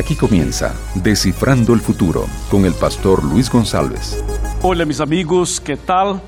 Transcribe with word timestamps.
Aquí 0.00 0.16
comienza 0.16 0.74
Descifrando 0.94 1.74
el 1.74 1.80
Futuro 1.80 2.24
con 2.50 2.64
el 2.64 2.72
pastor 2.72 3.22
Luis 3.22 3.50
González. 3.50 4.24
Hola 4.62 4.86
mis 4.86 4.98
amigos, 4.98 5.60
¿qué 5.60 5.76
tal? 5.76 6.22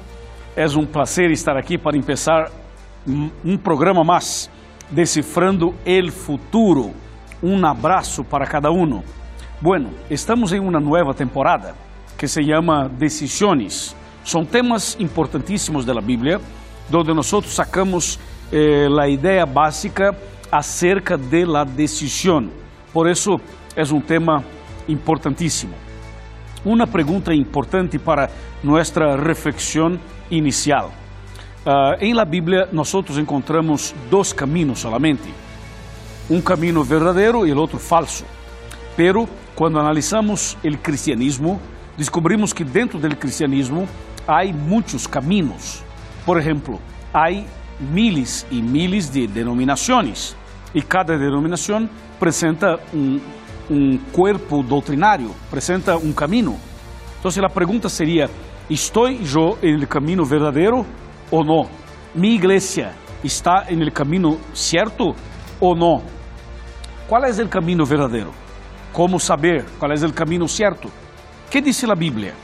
Es 0.55 0.75
un 0.75 0.87
placer 0.87 1.31
estar 1.31 1.57
aquí 1.57 1.79
para 1.79 1.96
empezar 1.96 2.50
un 3.07 3.59
programa 3.64 4.05
más, 4.05 4.50
Decifrando 4.91 5.75
el 5.87 6.13
Futuro. 6.13 6.91
Um 7.43 7.64
abraço 7.64 8.23
para 8.23 8.46
cada 8.46 8.71
um. 8.71 9.03
Bueno, 9.59 9.89
estamos 10.11 10.53
em 10.53 10.61
uma 10.61 10.79
nova 10.79 11.14
temporada 11.14 11.75
que 12.18 12.29
se 12.29 12.45
chama 12.45 12.91
Decisiones. 12.91 13.96
São 14.23 14.45
temas 14.45 14.99
importantíssimos 15.00 15.86
da 15.86 15.99
Bíblia, 15.99 16.43
onde 16.93 17.14
nós 17.14 17.32
sacamos 17.46 18.18
eh, 18.53 18.86
a 19.00 19.09
ideia 19.09 19.46
básica 19.46 20.14
acerca 20.50 21.17
de 21.17 21.46
la 21.46 21.64
decisão. 21.64 22.50
Por 22.93 23.09
isso, 23.09 23.41
é 23.76 23.82
um 23.94 24.00
tema 24.00 24.44
importantíssimo. 24.89 25.75
Uma 26.64 26.86
pergunta 26.86 27.35
importante 27.35 27.99
para 27.99 28.30
nossa 28.63 29.17
reflexão 29.17 29.99
inicial. 30.30 30.93
Uh, 31.67 31.96
em 32.00 32.14
la 32.14 32.25
Bíblia, 32.25 32.69
nós 32.72 32.92
encontramos 33.19 33.94
dois 34.11 34.33
caminhos 34.33 34.80
solamente 34.80 35.42
um 36.30 36.41
caminho 36.41 36.83
verdadeiro 36.83 37.47
e 37.47 37.53
o 37.53 37.58
outro 37.58 37.78
falso. 37.78 38.25
Pero 38.97 39.28
quando 39.55 39.78
analisamos 39.78 40.56
o 40.64 40.78
cristianismo, 40.78 41.61
descobrimos 41.97 42.52
que 42.52 42.64
dentro 42.64 42.98
do 42.98 43.16
cristianismo 43.16 43.89
há 44.27 44.44
muitos 44.47 45.06
caminhos. 45.06 45.84
Por 46.25 46.39
exemplo, 46.39 46.80
há 47.12 47.28
miles 47.80 48.47
e 48.50 48.62
miles 48.62 49.10
de 49.10 49.27
denominações 49.27 50.36
e 50.75 50.80
cada 50.80 51.19
denominação 51.19 51.88
apresenta 52.16 52.78
um, 52.94 53.20
um 53.70 53.98
corpo 54.12 54.62
doutrinário, 54.62 55.30
apresenta 55.48 55.96
um 55.96 56.12
caminho. 56.12 56.58
Então, 57.18 57.44
a 57.44 57.50
pergunta 57.50 57.88
seria: 57.88 58.28
estou 58.69 59.08
eu 59.08 59.78
no 59.78 59.86
caminho 59.86 60.24
verdadeiro 60.24 60.86
ou 61.30 61.44
não? 61.44 61.69
Minha 62.14 62.34
igreja 62.34 62.92
está 63.24 63.66
no 63.70 63.91
caminho 63.91 64.38
certo 64.52 65.14
ou 65.60 65.77
não? 65.77 66.02
Qual 67.08 67.24
é 67.24 67.30
o 67.30 67.48
caminho 67.48 67.84
verdadeiro? 67.84 68.32
Como 68.92 69.19
saber 69.19 69.64
qual 69.78 69.92
é 69.92 69.94
o 69.94 70.12
caminho 70.12 70.48
certo? 70.48 70.91
Que 71.50 71.60
diz 71.60 71.82
a 71.84 71.94
Bíblia? 71.94 72.34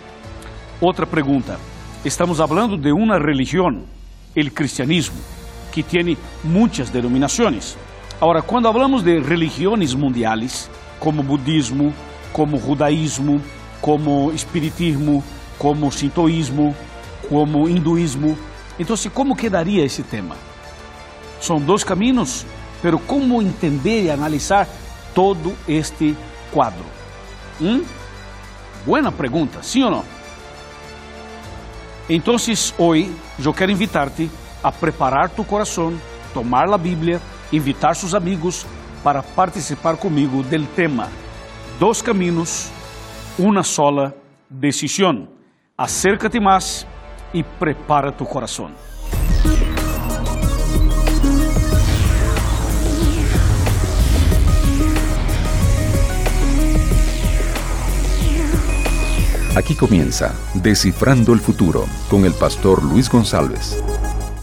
Outra 0.81 1.07
pergunta. 1.07 1.59
Estamos 2.05 2.39
falando 2.39 2.77
de 2.77 2.93
uma 2.93 3.19
religião, 3.19 3.83
o 4.37 4.51
cristianismo, 4.51 5.19
que 5.73 5.83
tem 5.83 6.17
muitas 6.45 6.91
denominações. 6.91 7.77
Agora, 8.21 8.43
quando 8.43 8.73
falamos 8.73 9.03
de 9.03 9.19
religiões 9.21 9.95
mundiais, 9.95 10.71
como 10.99 11.23
budismo, 11.23 11.93
como 12.33 12.59
judaísmo, 12.59 13.41
como 13.81 14.33
espiritismo, 14.33 15.23
como 15.59 15.91
sintoísmo, 15.91 16.75
como 17.29 17.69
hinduísmo, 17.69 18.37
então, 18.79 18.97
como 19.13 19.35
quedaria 19.35 19.85
esse 19.85 20.03
tema? 20.03 20.37
São 21.41 21.61
dois 21.61 21.83
caminhos 21.83 22.47
pero 22.81 22.99
como 22.99 23.43
entender 23.43 24.05
e 24.05 24.11
analisar 24.11 24.69
todo 25.15 25.55
este 25.67 26.17
quadro? 26.53 26.85
¿Mm? 27.61 27.83
Buena 28.87 29.11
pergunta, 29.11 29.63
sim 29.63 29.83
ou 29.83 29.91
não? 29.91 30.05
Então, 32.09 32.37
hoje 32.79 33.13
eu 33.45 33.53
quero 33.53 33.73
invitar-te 33.73 34.31
a 34.63 34.73
preparar 34.73 35.29
tu 35.29 35.45
coração, 35.45 35.99
tomar 36.33 36.73
a 36.73 36.79
Bíblia, 36.79 37.21
invitar 37.53 37.95
seus 37.95 38.15
amigos 38.15 38.65
para 39.03 39.23
participar 39.23 39.97
comigo 39.97 40.43
do 40.43 40.67
tema 40.67 41.09
Dos 41.79 42.03
caminhos, 42.03 42.71
uma 43.39 43.63
sola 43.63 44.13
decisão. 44.51 45.29
Acércate 45.77 46.41
mais 46.41 46.85
e 47.33 47.45
prepara 47.45 48.11
tu 48.11 48.25
coração. 48.25 48.73
Aquí 59.57 59.77
comienza 59.77 60.35
Descifrando 60.55 61.33
el 61.33 61.39
Futuro 61.39 61.85
con 62.11 62.25
el 62.25 62.33
pastor 62.33 62.83
Luis 62.83 63.09
González. 63.09 63.81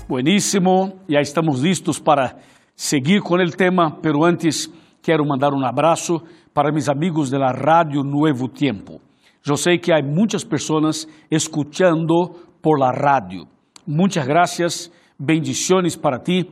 Buenísimo, 0.08 1.00
ya 1.08 1.20
estamos 1.20 1.60
listos 1.60 2.00
para 2.00 2.38
seguir 2.76 3.22
con 3.22 3.42
el 3.42 3.56
tema, 3.56 3.98
pero 4.02 4.26
antes 4.26 4.72
quiero 5.02 5.26
mandar 5.26 5.54
un 5.54 5.64
abrazo 5.64 6.24
para 6.54 6.72
mis 6.72 6.88
amigos 6.90 7.32
de 7.32 7.40
la 7.40 7.52
Radio 7.52 8.04
Nuevo 8.04 8.50
Tiempo. 8.50 9.00
Yo 9.44 9.56
sé 9.56 9.80
que 9.80 9.94
hay 9.94 10.04
muchas 10.04 10.44
personas 10.46 11.08
escuchando 11.30 12.36
por 12.62 12.80
la 12.80 12.92
radio. 12.92 13.48
Muchas 13.86 14.28
gracias, 14.28 14.92
bendiciones 15.18 15.98
para 15.98 16.22
ti. 16.22 16.50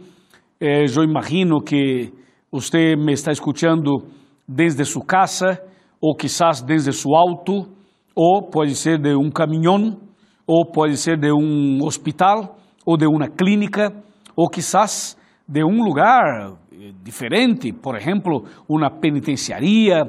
Eh, 0.60 0.88
yo 0.88 1.04
imagino 1.04 1.60
que 1.62 2.12
usted 2.52 2.96
me 2.98 3.14
está 3.14 3.32
escuchando 3.32 4.08
desde 4.48 4.86
su 4.86 5.02
casa 5.02 5.62
o 6.00 6.16
quizás 6.16 6.66
desde 6.66 6.92
su 6.92 7.16
auto 7.16 7.70
ou 8.16 8.44
pode 8.44 8.76
ser 8.76 9.00
de 9.00 9.16
um 9.16 9.32
caminhão, 9.32 9.98
ou 10.46 10.66
pode 10.66 10.98
ser 10.98 11.18
de 11.18 11.32
um 11.32 11.84
hospital, 11.84 12.58
ou 12.86 12.98
de 12.98 13.08
uma 13.08 13.28
clínica, 13.28 13.92
ou 14.36 14.50
quizás 14.50 15.18
de 15.54 15.64
um 15.64 15.84
lugar 15.84 16.58
eh, 16.72 16.92
diferente, 17.04 17.72
por 17.72 17.96
exemplo, 17.96 18.46
uma 18.68 18.90
penitenciaria, 18.90 20.02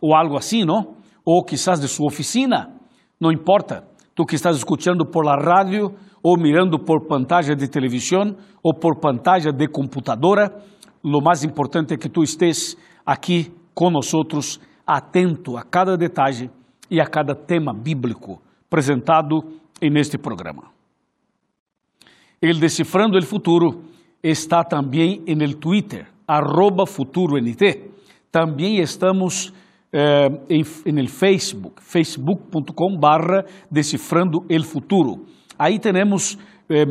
ou 0.00 0.16
algo 0.16 0.36
assim, 0.36 0.64
não? 0.64 0.96
Ou 1.24 1.44
quizás 1.44 1.78
de 1.78 1.86
sua 1.86 2.08
oficina, 2.08 2.74
não 3.20 3.30
importa. 3.30 3.84
Tu 4.16 4.26
que 4.26 4.34
estás 4.34 4.56
escutando 4.56 5.06
por 5.06 5.24
la 5.24 5.36
rádio, 5.36 5.94
ou 6.20 6.36
mirando 6.36 6.76
por 6.76 7.06
pantalla 7.06 7.54
de 7.54 7.68
televisão, 7.68 8.34
ou 8.60 8.74
por 8.74 8.96
pantalla 8.96 9.52
de 9.52 9.68
computadora, 9.68 10.52
lo 11.04 11.20
mais 11.22 11.44
importante 11.44 11.94
é 11.94 11.96
que 11.96 12.08
tu 12.08 12.24
estés 12.24 12.76
aqui 13.06 13.52
conosco, 13.72 14.40
atento 14.84 15.56
a 15.56 15.62
cada 15.62 15.96
detalhe 15.96 16.50
e 16.90 17.00
a 17.00 17.06
cada 17.06 17.34
tema 17.36 17.72
bíblico 17.72 18.42
apresentado 18.66 19.44
neste 19.80 20.18
programa. 20.18 20.72
El 22.40 22.58
Decifrando 22.58 23.16
el 23.16 23.24
Futuro 23.24 23.92
está 24.22 24.62
também 24.62 25.22
no 25.26 25.54
Twitter, 25.54 26.06
arroba 26.26 26.86
FuturoNT. 26.86 27.90
Também 28.30 28.78
estamos 28.78 29.52
eh, 29.92 30.28
em, 30.48 30.98
el 30.98 31.08
Facebook, 31.08 31.82
facebook.com 31.82 32.96
barra 32.98 33.44
Decifrando 33.70 34.44
el 34.48 34.64
Futuro. 34.64 35.26
Aí 35.58 35.78
temos 35.78 36.38
eh, 36.68 36.86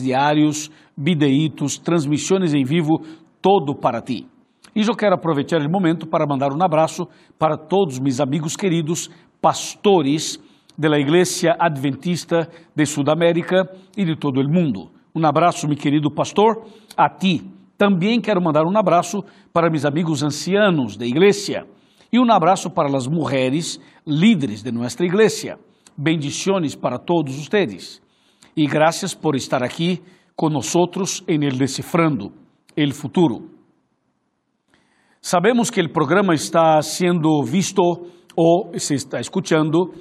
diários, 0.00 0.70
videitos, 0.96 1.78
transmissões 1.78 2.54
em 2.54 2.64
vivo, 2.64 3.02
todo 3.40 3.74
para 3.74 4.00
ti. 4.00 4.26
E 4.74 4.80
eu 4.80 4.96
quero 4.96 5.14
aproveitar 5.14 5.60
o 5.60 5.70
momento 5.70 6.06
para 6.06 6.26
mandar 6.26 6.50
um 6.52 6.64
abraço 6.64 7.06
para 7.38 7.58
todos 7.58 7.98
meus 7.98 8.20
amigos 8.20 8.56
queridos, 8.56 9.10
pastores 9.40 10.40
da 10.78 10.98
Igreja 10.98 11.54
Adventista 11.58 12.48
de 12.74 12.86
Sudamérica 12.86 13.68
e 13.94 14.04
de 14.06 14.16
todo 14.16 14.40
o 14.40 14.48
mundo. 14.48 15.01
Um 15.14 15.26
abraço, 15.26 15.68
meu 15.68 15.76
querido 15.76 16.10
pastor, 16.10 16.64
a 16.96 17.08
ti. 17.08 17.42
Também 17.76 18.20
quero 18.20 18.40
mandar 18.40 18.64
um 18.64 18.78
abraço 18.78 19.22
para 19.52 19.68
meus 19.68 19.84
amigos 19.84 20.22
ancianos 20.22 20.96
da 20.96 21.04
igreja 21.04 21.66
e 22.12 22.18
um 22.18 22.30
abraço 22.30 22.70
para 22.70 22.94
as 22.96 23.06
mulheres 23.06 23.80
líderes 24.06 24.62
de 24.62 24.70
nossa 24.70 25.04
igreja. 25.04 25.58
Bendiciones 25.96 26.74
para 26.74 26.98
todos 26.98 27.38
ustedes. 27.38 28.00
E 28.56 28.66
graças 28.66 29.14
por 29.14 29.34
estar 29.34 29.62
aqui 29.62 30.02
conosco 30.36 30.88
em 31.28 31.44
el 31.44 31.56
Decifrando 31.56 32.32
el 32.76 32.92
Futuro. 32.92 33.50
Sabemos 35.20 35.70
que 35.70 35.80
o 35.80 35.92
programa 35.92 36.34
está 36.34 36.80
sendo 36.82 37.42
visto 37.42 37.82
ou 38.36 38.78
se 38.78 38.94
está 38.94 39.20
escuchando 39.20 39.92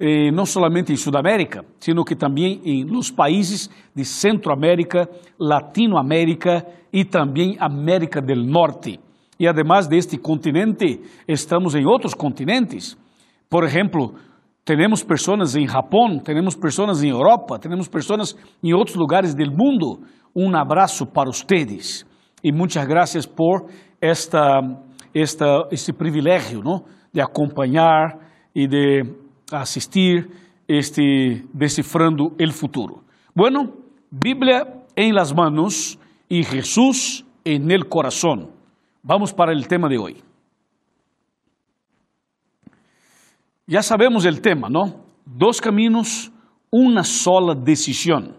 eh, 0.00 0.30
não 0.30 0.46
somente 0.46 0.92
em 0.92 0.96
Sudamérica, 0.96 1.62
sino 1.78 2.04
que 2.04 2.16
também 2.16 2.62
em 2.64 2.84
los 2.84 3.10
países 3.10 3.68
de 3.94 4.02
Centroamérica, 4.02 5.06
Latinoamérica 5.38 6.64
e 6.90 7.04
também 7.04 7.56
América 7.60 8.22
del 8.22 8.42
Norte. 8.42 8.98
E 9.38 9.46
además 9.46 9.86
de 9.86 9.98
este 9.98 10.16
continente, 10.16 11.02
estamos 11.28 11.74
em 11.74 11.84
outros 11.84 12.14
continentes. 12.14 12.96
Por 13.50 13.62
exemplo, 13.64 14.14
temos 14.64 15.02
pessoas 15.02 15.54
em 15.54 15.68
Japão, 15.68 16.18
temos 16.18 16.56
pessoas 16.56 17.02
em 17.02 17.10
Europa, 17.10 17.58
temos 17.58 17.86
pessoas 17.86 18.34
em 18.62 18.72
outros 18.72 18.96
lugares 18.96 19.34
do 19.34 19.44
mundo. 19.50 20.00
Um 20.34 20.56
abraço 20.56 21.04
para 21.04 21.30
vocês 21.30 22.06
e 22.42 22.50
muitas 22.50 22.86
graças 22.86 23.26
por 23.26 23.66
esta, 24.00 24.60
esta, 25.14 25.68
este 25.70 25.92
privilégio 25.92 26.62
¿no? 26.62 26.84
de 27.12 27.20
acompanhar 27.20 28.18
e 28.54 28.66
de 28.66 29.02
assistir 29.50 30.30
este 30.68 31.44
Decifrando 31.52 32.34
el 32.38 32.52
Futuro. 32.52 33.02
Bueno, 33.34 33.72
Bíblia 34.10 34.84
em 34.96 35.12
las 35.12 35.34
manos 35.34 35.98
e 36.28 36.42
Jesús 36.42 37.24
en 37.44 37.70
el 37.70 37.88
corazón. 37.88 38.50
Vamos 39.02 39.32
para 39.32 39.52
el 39.52 39.66
tema 39.66 39.88
de 39.88 39.98
hoy. 39.98 40.22
Ya 43.66 43.82
sabemos 43.82 44.24
el 44.24 44.40
tema, 44.40 44.68
¿no? 44.68 45.04
Dos 45.24 45.60
caminos, 45.60 46.30
una 46.70 47.04
sola 47.04 47.54
decisión. 47.54 48.36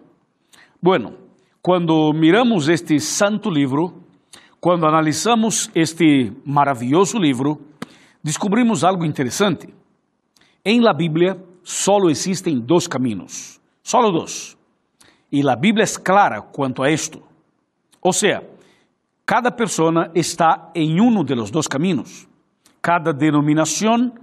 Bueno, 0.81 1.13
cuando 1.61 2.11
miramos 2.13 2.67
este 2.67 2.99
santo 2.99 3.49
libro, 3.49 3.93
cuando 4.59 4.87
analizamos 4.87 5.71
este 5.73 6.33
maravilloso 6.43 7.17
libro, 7.17 7.59
descobrimos 8.21 8.83
algo 8.83 9.05
interesante. 9.05 9.73
En 10.63 10.83
la 10.83 10.93
Biblia 10.93 11.37
solo 11.63 12.09
existen 12.09 12.65
dos 12.65 12.87
caminos, 12.87 13.59
solo 13.81 14.11
dos. 14.11 14.57
Y 15.29 15.41
la 15.41 15.55
Biblia 15.55 15.83
es 15.83 15.97
clara 15.97 16.41
cuanto 16.41 16.83
a 16.83 16.89
esto. 16.89 17.21
O 17.99 18.13
sea, 18.13 18.43
cada 19.25 19.55
persona 19.55 20.11
está 20.13 20.71
en 20.73 20.99
uno 20.99 21.23
de 21.23 21.35
los 21.35 21.51
dos 21.51 21.67
caminos. 21.67 22.27
Cada 22.81 23.13
denominación 23.13 24.19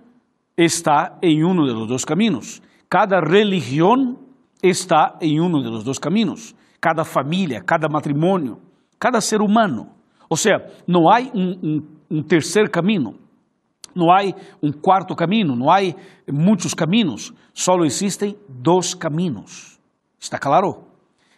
está 0.56 1.18
en 1.22 1.44
uno 1.44 1.66
de 1.66 1.72
los 1.72 1.88
dos 1.88 2.04
caminos. 2.04 2.62
Cada 2.88 3.20
religión 3.20 4.18
está 4.60 5.16
en 5.20 5.40
uno 5.40 5.62
de 5.62 5.70
los 5.70 5.84
dos 5.84 5.98
caminos. 5.98 6.54
Cada 6.80 7.04
familia, 7.04 7.62
cada 7.64 7.88
matrimonio, 7.88 8.58
cada 8.98 9.20
ser 9.20 9.40
humano. 9.40 9.88
O 10.28 10.36
sea, 10.36 10.58
no 10.86 11.10
hay 11.12 11.30
un, 11.32 11.58
un, 11.62 11.98
un 12.10 12.26
tercer 12.26 12.70
camino. 12.70 13.14
No 13.98 14.14
hay 14.14 14.34
un 14.62 14.72
cuarto 14.72 15.14
camino, 15.14 15.56
no 15.56 15.72
hay 15.72 15.94
muchos 16.28 16.74
caminos, 16.74 17.34
solo 17.52 17.84
existen 17.84 18.36
dos 18.48 18.94
caminos. 18.94 19.78
¿Está 20.20 20.38
claro? 20.38 20.84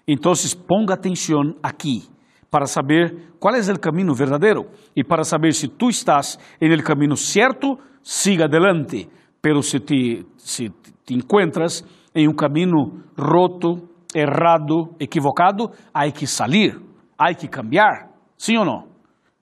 Entonces 0.06 0.54
ponga 0.54 0.94
atención 0.94 1.56
aquí 1.62 2.08
para 2.50 2.66
saber 2.66 3.32
cuál 3.38 3.54
es 3.56 3.68
el 3.68 3.80
camino 3.80 4.14
verdadero 4.14 4.66
y 4.94 5.04
para 5.04 5.24
saber 5.24 5.54
si 5.54 5.68
tú 5.68 5.88
estás 5.88 6.38
en 6.58 6.72
el 6.72 6.82
camino 6.82 7.16
cierto, 7.16 7.78
siga 8.02 8.46
adelante. 8.46 9.08
Pero 9.40 9.62
si 9.62 9.80
te, 9.80 10.26
si 10.36 10.68
te 11.04 11.14
encuentras 11.14 11.84
en 12.12 12.28
un 12.28 12.34
camino 12.34 13.04
roto, 13.16 13.88
errado, 14.12 14.96
equivocado, 14.98 15.72
hay 15.92 16.12
que 16.12 16.26
salir, 16.26 16.78
hay 17.16 17.34
que 17.36 17.48
cambiar. 17.48 18.10
¿Sí 18.36 18.56
o 18.56 18.64
no? 18.64 18.88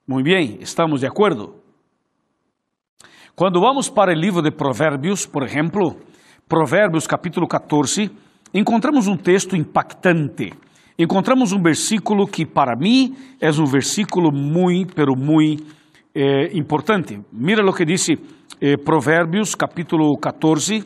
Muy 0.07 0.23
bien, 0.23 0.59
estamos 0.61 1.01
de 1.01 1.07
acuerdo. 1.07 1.58
Quando 3.39 3.61
vamos 3.61 3.89
para 3.89 4.11
o 4.11 4.15
livro 4.17 4.43
de 4.43 4.51
Provérbios, 4.51 5.25
por 5.25 5.45
exemplo, 5.45 5.95
Provérbios 6.49 7.07
capítulo 7.07 7.47
14, 7.47 8.11
encontramos 8.53 9.07
um 9.07 9.17
texto 9.17 9.55
impactante. 9.55 10.53
Encontramos 10.99 11.53
um 11.53 11.63
versículo 11.63 12.27
que 12.27 12.45
para 12.45 12.75
mim 12.75 13.15
é 13.41 13.49
um 13.51 13.65
versículo 13.65 14.33
muito, 14.33 14.93
pero 14.93 15.15
muito 15.17 15.63
eh, 16.13 16.51
importante. 16.53 17.21
Mira 17.33 17.65
o 17.65 17.73
que 17.73 17.85
diz 17.85 18.09
eh, 18.09 18.77
Provérbios 18.77 19.55
capítulo 19.55 20.19
14, 20.19 20.83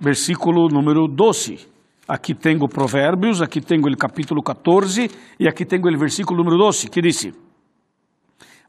versículo 0.00 0.68
número 0.68 1.08
12. 1.08 1.58
Aqui 2.06 2.34
tenho 2.36 2.68
Provérbios, 2.68 3.42
aqui 3.42 3.60
tenho 3.60 3.82
o 3.82 3.96
capítulo 3.96 4.44
14 4.44 5.10
e 5.40 5.48
aqui 5.48 5.64
tenho 5.64 5.82
o 5.82 5.98
versículo 5.98 6.38
número 6.44 6.56
12, 6.56 6.88
que 6.88 7.02
diz: 7.02 7.32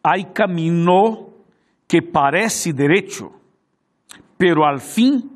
Hay 0.04 0.24
camino 0.34 1.31
que 1.92 2.02
parece 2.02 2.72
derecho, 2.72 3.34
pero 4.38 4.66
al 4.66 4.80
fin 4.80 5.30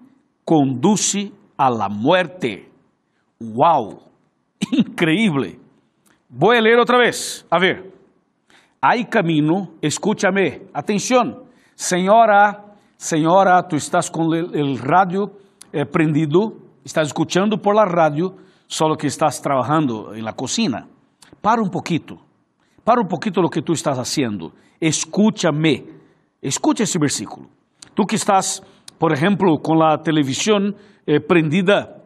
conduce 0.46 1.30
a 1.57 1.69
la 1.69 1.90
muerte. 1.90 2.72
¡Wow! 3.42 4.00
Increíble. 4.72 5.60
Voy 6.30 6.56
a 6.56 6.62
leer 6.62 6.80
vez. 6.98 7.46
A 7.50 7.60
ver. 7.60 7.92
Hay 8.80 9.04
camino, 9.04 9.72
escúchame, 9.81 10.62
atención. 10.72 11.44
Señora, 11.74 12.63
señora, 12.96 13.68
tú 13.68 13.75
estás 13.75 14.10
con 14.10 14.34
el, 14.34 14.56
el 14.56 14.80
radio 14.80 15.34
eh, 15.74 15.86
prendido, 15.86 16.54
estás 16.86 17.08
escuchando 17.08 17.62
por 17.62 17.75
la 17.75 17.84
radio, 17.84 18.34
solo 18.66 18.96
que 18.96 19.08
estás 19.08 19.42
trabajando 19.42 20.13
en 20.13 20.24
la 20.24 20.31
cocina. 20.31 20.88
Para 21.42 21.62
un 21.62 21.69
poquito. 21.69 22.18
Para 22.81 23.01
un 23.01 23.10
poquito 23.10 23.42
lo 23.42 23.50
que 23.50 23.62
tú 23.62 23.74
estás 23.74 24.00
haciendo. 24.00 24.54
Escúchame. 24.80 25.95
Escute 26.46 26.84
esse 26.84 27.00
versículo. 27.00 27.50
Tu 27.96 28.06
que 28.06 28.16
estás, 28.16 28.62
por 29.00 29.12
exemplo, 29.12 29.58
com 29.60 29.82
a 29.82 29.98
televisão 29.98 30.76
eh, 31.08 31.20
prendida, 31.20 32.04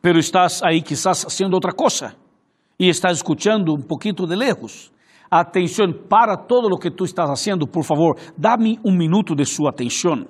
pero 0.00 0.18
estás 0.18 0.62
aí 0.62 0.80
quizás 0.80 1.26
haciendo 1.26 1.54
outra 1.54 1.72
coisa 1.72 2.14
e 2.78 2.88
estás 2.88 3.18
escuchando 3.18 3.74
um 3.74 3.82
pouquinho 3.82 4.26
de 4.26 4.34
lejos. 4.34 4.90
Atenção, 5.30 5.92
para 6.08 6.36
todo 6.36 6.66
lo 6.68 6.78
que 6.78 6.90
tu 6.90 7.04
estás 7.04 7.28
haciendo, 7.28 7.66
por 7.66 7.84
favor, 7.84 8.18
dá-me 8.36 8.78
um 8.82 8.96
minuto 8.96 9.34
de 9.34 9.44
sua 9.44 9.70
atenção. 9.70 10.26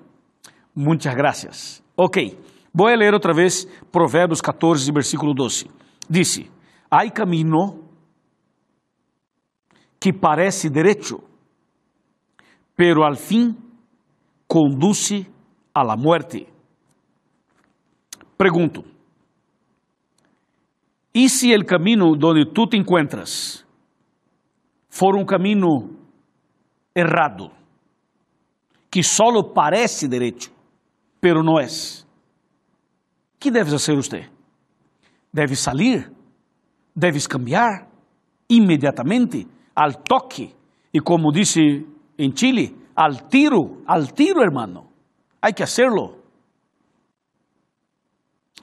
Muitas 0.74 1.14
gracias. 1.14 1.82
Ok, 1.96 2.36
vou 2.74 2.88
ler 2.88 3.14
outra 3.14 3.32
vez 3.32 3.66
Provérbios 3.92 4.40
14, 4.40 4.90
versículo 4.90 5.32
12. 5.32 5.70
Disse: 6.10 6.50
Há 6.90 7.08
caminho 7.10 7.84
que 10.00 10.12
parece 10.12 10.68
derecho 10.68 11.31
pero 12.82 13.06
al 13.06 13.16
fin 13.16 13.56
conduce 14.48 15.24
a 15.72 15.84
la 15.84 15.94
muerte. 15.94 16.48
Pregunto, 18.36 18.82
¿y 21.12 21.28
si 21.28 21.52
el 21.52 21.64
camino 21.64 22.16
donde 22.18 22.46
tú 22.52 22.66
te 22.66 22.76
encuentras 22.76 23.64
for 24.88 25.14
un 25.14 25.24
camino 25.24 25.90
errado, 26.92 27.52
que 28.90 29.04
solo 29.04 29.54
parece 29.54 30.08
derecho, 30.08 30.50
pero 31.20 31.40
no 31.40 31.60
es? 31.60 32.04
¿Qué 33.38 33.52
debes 33.52 33.74
hacer 33.74 33.96
usted? 33.96 34.28
Debes 35.30 35.60
salir, 35.60 36.12
debes 36.92 37.28
cambiar 37.28 37.88
inmediatamente, 38.48 39.46
al 39.72 40.02
toque, 40.02 40.52
y 40.90 40.98
como 40.98 41.30
dice 41.30 41.92
en 42.24 42.32
Chile, 42.34 42.72
al 42.94 43.28
tiro, 43.28 43.82
al 43.86 44.12
tiro, 44.12 44.42
hermano. 44.42 44.88
Hay 45.40 45.52
que 45.52 45.64
hacerlo. 45.64 46.18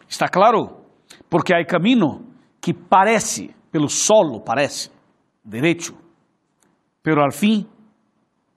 Está 0.07 0.27
claro? 0.29 0.85
Porque 1.27 1.53
hay 1.53 1.65
camino 1.65 2.21
que 2.61 2.73
parece, 2.73 3.53
pelo 3.69 3.89
solo 3.89 4.43
parece, 4.43 4.89
derecho, 5.43 5.93
pero 7.01 7.23
al 7.23 7.33
fin 7.33 7.67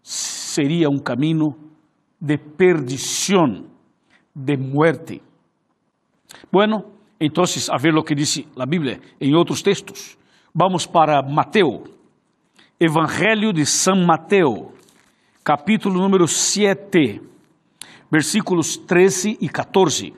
sería 0.01 0.89
un 0.89 1.01
camino 1.01 1.57
de 2.19 2.39
perdición, 2.39 3.69
de 4.35 4.57
muerte. 4.57 5.21
Bueno, 6.51 6.85
entonces, 7.19 7.69
a 7.69 7.77
ver 7.77 7.93
lo 7.93 8.05
que 8.05 8.15
dice 8.15 8.47
la 8.55 8.67
Biblia 8.67 9.01
en 9.19 9.35
otros 9.35 9.63
textos. 9.63 10.17
Vamos 10.53 10.87
para 10.87 11.23
Mateo, 11.23 11.85
Evangelho 12.79 13.53
de 13.53 13.63
São 13.63 14.05
Mateus, 14.05 14.73
capítulo 15.43 16.01
número 16.01 16.27
7, 16.29 17.21
versículos 18.11 18.87
13 18.87 19.39
e 19.41 19.49
14. 19.49 20.13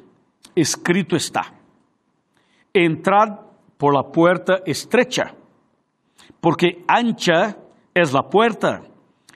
Escrito 0.54 1.16
está: 1.16 1.54
Entrad 2.72 3.40
por 3.78 3.94
la 3.94 4.02
puerta 4.02 4.60
estrecha, 4.66 5.34
porque 6.40 6.84
ancha 6.86 7.56
es 7.94 8.12
la 8.12 8.22
puerta 8.22 8.82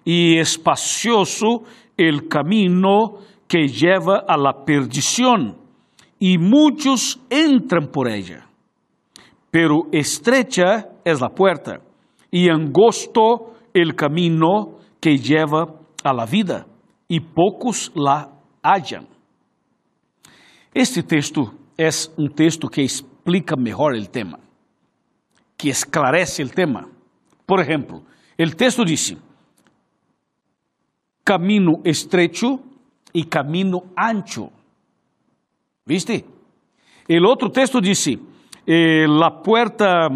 y 0.05 0.39
espacioso 0.39 1.65
el 1.97 2.29
camino 2.29 3.19
que 3.47 3.67
lleva 3.67 4.25
a 4.29 4.37
la 4.37 4.65
perdición, 4.65 5.57
y 6.19 6.37
muchos 6.37 7.19
entran 7.31 7.89
por 7.91 8.09
ella. 8.09 8.47
Pero 9.51 9.85
estrecha 9.91 10.91
es 11.03 11.21
la 11.21 11.31
puerta 11.31 11.81
y 12.31 12.51
angosto 12.51 13.55
el 13.73 13.95
camino 13.95 14.77
que 15.01 15.17
lleva 15.17 15.78
a 16.05 16.13
la 16.13 16.25
vida, 16.25 16.67
e 17.09 17.21
poucos 17.21 17.91
la 17.95 18.31
hallan. 18.63 19.07
Este 20.75 21.03
texto 21.03 21.55
é 21.77 21.89
um 22.19 22.29
texto 22.29 22.69
que 22.69 22.83
explica 22.83 23.57
melhor 23.57 23.95
o 23.95 24.07
tema, 24.07 24.39
que 25.57 25.69
esclarece 25.71 26.43
o 26.43 26.49
tema. 26.49 26.89
Por 27.47 27.61
exemplo, 27.61 28.05
o 28.39 28.57
texto 28.57 28.85
diz: 28.85 29.17
caminho 31.25 31.81
estrecho 31.85 32.61
e 33.15 33.25
caminho 33.25 33.83
ancho. 33.97 34.53
¿Viste? 35.87 36.25
El 37.09 37.25
outro 37.25 37.51
texto 37.51 37.81
diz: 37.81 38.07
eh, 38.67 39.07
la 39.09 39.43
puerta, 39.43 40.09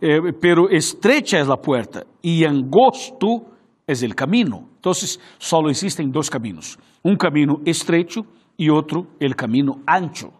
eh, 0.00 0.32
pero 0.40 0.68
estrecha 0.68 1.38
es 1.38 1.46
la 1.46 1.56
puerta 1.56 2.04
y 2.20 2.44
angosto 2.44 3.49
es 3.90 4.02
el 4.02 4.14
camino. 4.14 4.68
Entonces, 4.76 5.20
solo 5.38 5.68
existen 5.70 6.12
dos 6.12 6.30
caminos, 6.30 6.78
un 7.02 7.16
camino 7.16 7.60
estrecho 7.64 8.22
y 8.56 8.70
otro 8.70 9.06
el 9.18 9.34
camino 9.34 9.80
ancho. 9.86 10.32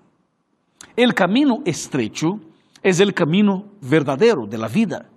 El 0.96 1.14
camino 1.14 1.58
estrecho 1.64 2.40
es 2.82 3.00
el 3.00 3.12
camino 3.12 3.64
verdadero 3.80 4.46
de 4.46 4.58
la 4.58 4.68
vida, 4.68 5.08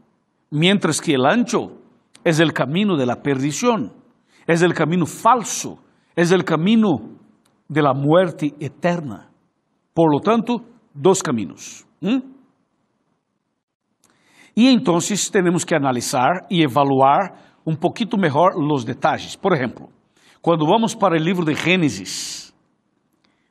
mientras 0.49 0.99
que 0.99 1.13
el 1.13 1.25
ancho 1.25 1.79
es 2.23 2.39
el 2.39 2.53
camino 2.53 2.97
de 2.97 3.05
la 3.05 3.21
perdición, 3.21 3.93
es 4.47 4.61
el 4.61 4.73
camino 4.73 5.05
falso, 5.05 5.79
es 6.15 6.31
el 6.31 6.43
camino 6.43 7.09
de 7.67 7.81
la 7.81 7.93
muerte 7.93 8.53
eterna. 8.59 9.29
Por 9.93 10.11
lo 10.11 10.19
tanto, 10.19 10.65
dos 10.93 11.21
caminos. 11.21 11.85
¿Mm? 12.01 12.33
E 14.55 14.69
então 14.69 14.99
temos 15.31 15.63
que 15.63 15.73
analisar 15.73 16.45
e 16.49 16.61
evaluar 16.61 17.52
um 17.65 17.75
pouquinho 17.75 18.17
melhor 18.17 18.55
os 18.55 18.83
detalhes. 18.83 19.35
Por 19.35 19.53
exemplo, 19.53 19.89
quando 20.41 20.65
vamos 20.65 20.93
para 20.93 21.15
o 21.15 21.17
livro 21.17 21.45
de 21.45 21.55
Gênesis, 21.55 22.53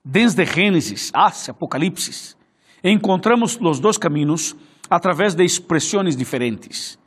desde 0.04 0.44
Gênesis 0.44 1.10
até 1.14 1.50
Apocalipse, 1.50 2.36
encontramos 2.84 3.58
os 3.60 3.80
dois 3.80 3.96
caminhos 3.96 4.54
através 4.90 5.34
de 5.34 5.44
expressões 5.44 6.16
diferentes. 6.16 6.98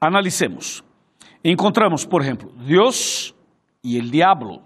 Analicemos. 0.00 0.84
Encontramos, 1.44 2.04
por 2.04 2.22
exemplo, 2.22 2.52
Deus 2.56 3.34
e 3.82 3.98
o 3.98 4.02
diabo. 4.02 4.62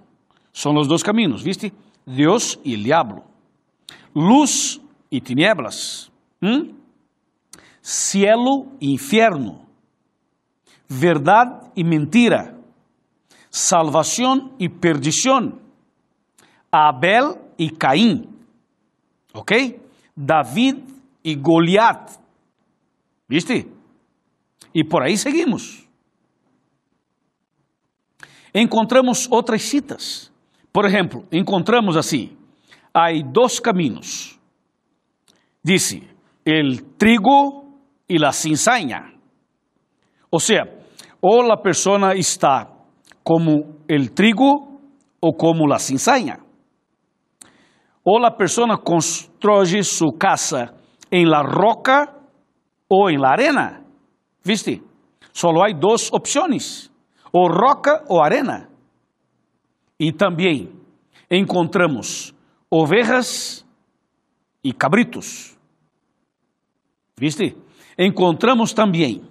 São 0.52 0.74
os 0.76 0.88
dois 0.88 1.02
caminhos, 1.02 1.42
¿viste? 1.42 1.72
Deus 2.06 2.58
e 2.64 2.74
o 2.74 2.82
diabo. 2.82 3.24
Luz 4.14 4.80
e 5.10 5.20
tinieblas. 5.20 6.10
¿Mm? 6.42 6.74
Cielo 7.80 8.72
e 8.80 8.92
inferno. 8.92 9.69
Verdade 10.92 11.70
e 11.76 11.84
mentira. 11.84 12.58
Salvação 13.48 14.56
e 14.58 14.68
perdição. 14.68 15.60
Abel 16.70 17.54
e 17.56 17.70
Caim. 17.70 18.28
Ok? 19.32 19.80
David 20.16 20.82
e 21.22 21.36
Goliat. 21.36 22.18
¿Viste? 23.28 23.68
E 24.74 24.82
por 24.82 25.04
aí 25.04 25.16
seguimos. 25.16 25.88
Encontramos 28.52 29.28
outras 29.30 29.62
citas. 29.62 30.32
Por 30.72 30.84
exemplo, 30.86 31.24
encontramos 31.30 31.96
assim: 31.96 32.36
há 32.92 33.12
dois 33.22 33.60
caminhos. 33.60 34.36
Disse, 35.62 36.02
el 36.44 36.82
trigo 36.98 37.78
e 38.08 38.18
la 38.18 38.32
cinzaña. 38.32 39.12
Ou 40.32 40.40
seja, 40.40 40.79
ou 41.22 41.52
a 41.52 41.56
pessoa 41.56 42.14
está 42.16 42.68
como 43.22 43.84
el 43.88 44.12
trigo 44.12 44.80
ou 45.20 45.34
como 45.34 45.66
la 45.66 45.78
cinzaña. 45.78 46.40
Ou 48.04 48.24
a 48.24 48.30
pessoa 48.30 48.78
constrói 48.78 49.82
sua 49.82 50.16
casa 50.18 50.74
em 51.12 51.26
la 51.26 51.42
roca 51.42 52.14
ou 52.88 53.10
em 53.10 53.18
la 53.18 53.30
arena. 53.30 53.84
¿Viste? 54.42 54.82
Só 55.32 55.50
há 55.50 55.72
duas 55.72 56.10
opções: 56.12 56.90
ou 57.32 57.48
roca 57.48 58.04
ou 58.08 58.22
arena. 58.22 58.68
E 59.98 60.12
também 60.12 60.72
encontramos 61.30 62.34
ovejas 62.70 63.66
e 64.64 64.72
cabritos. 64.72 65.56
¿Viste? 67.18 67.54
Encontramos 67.98 68.72
também 68.72 69.29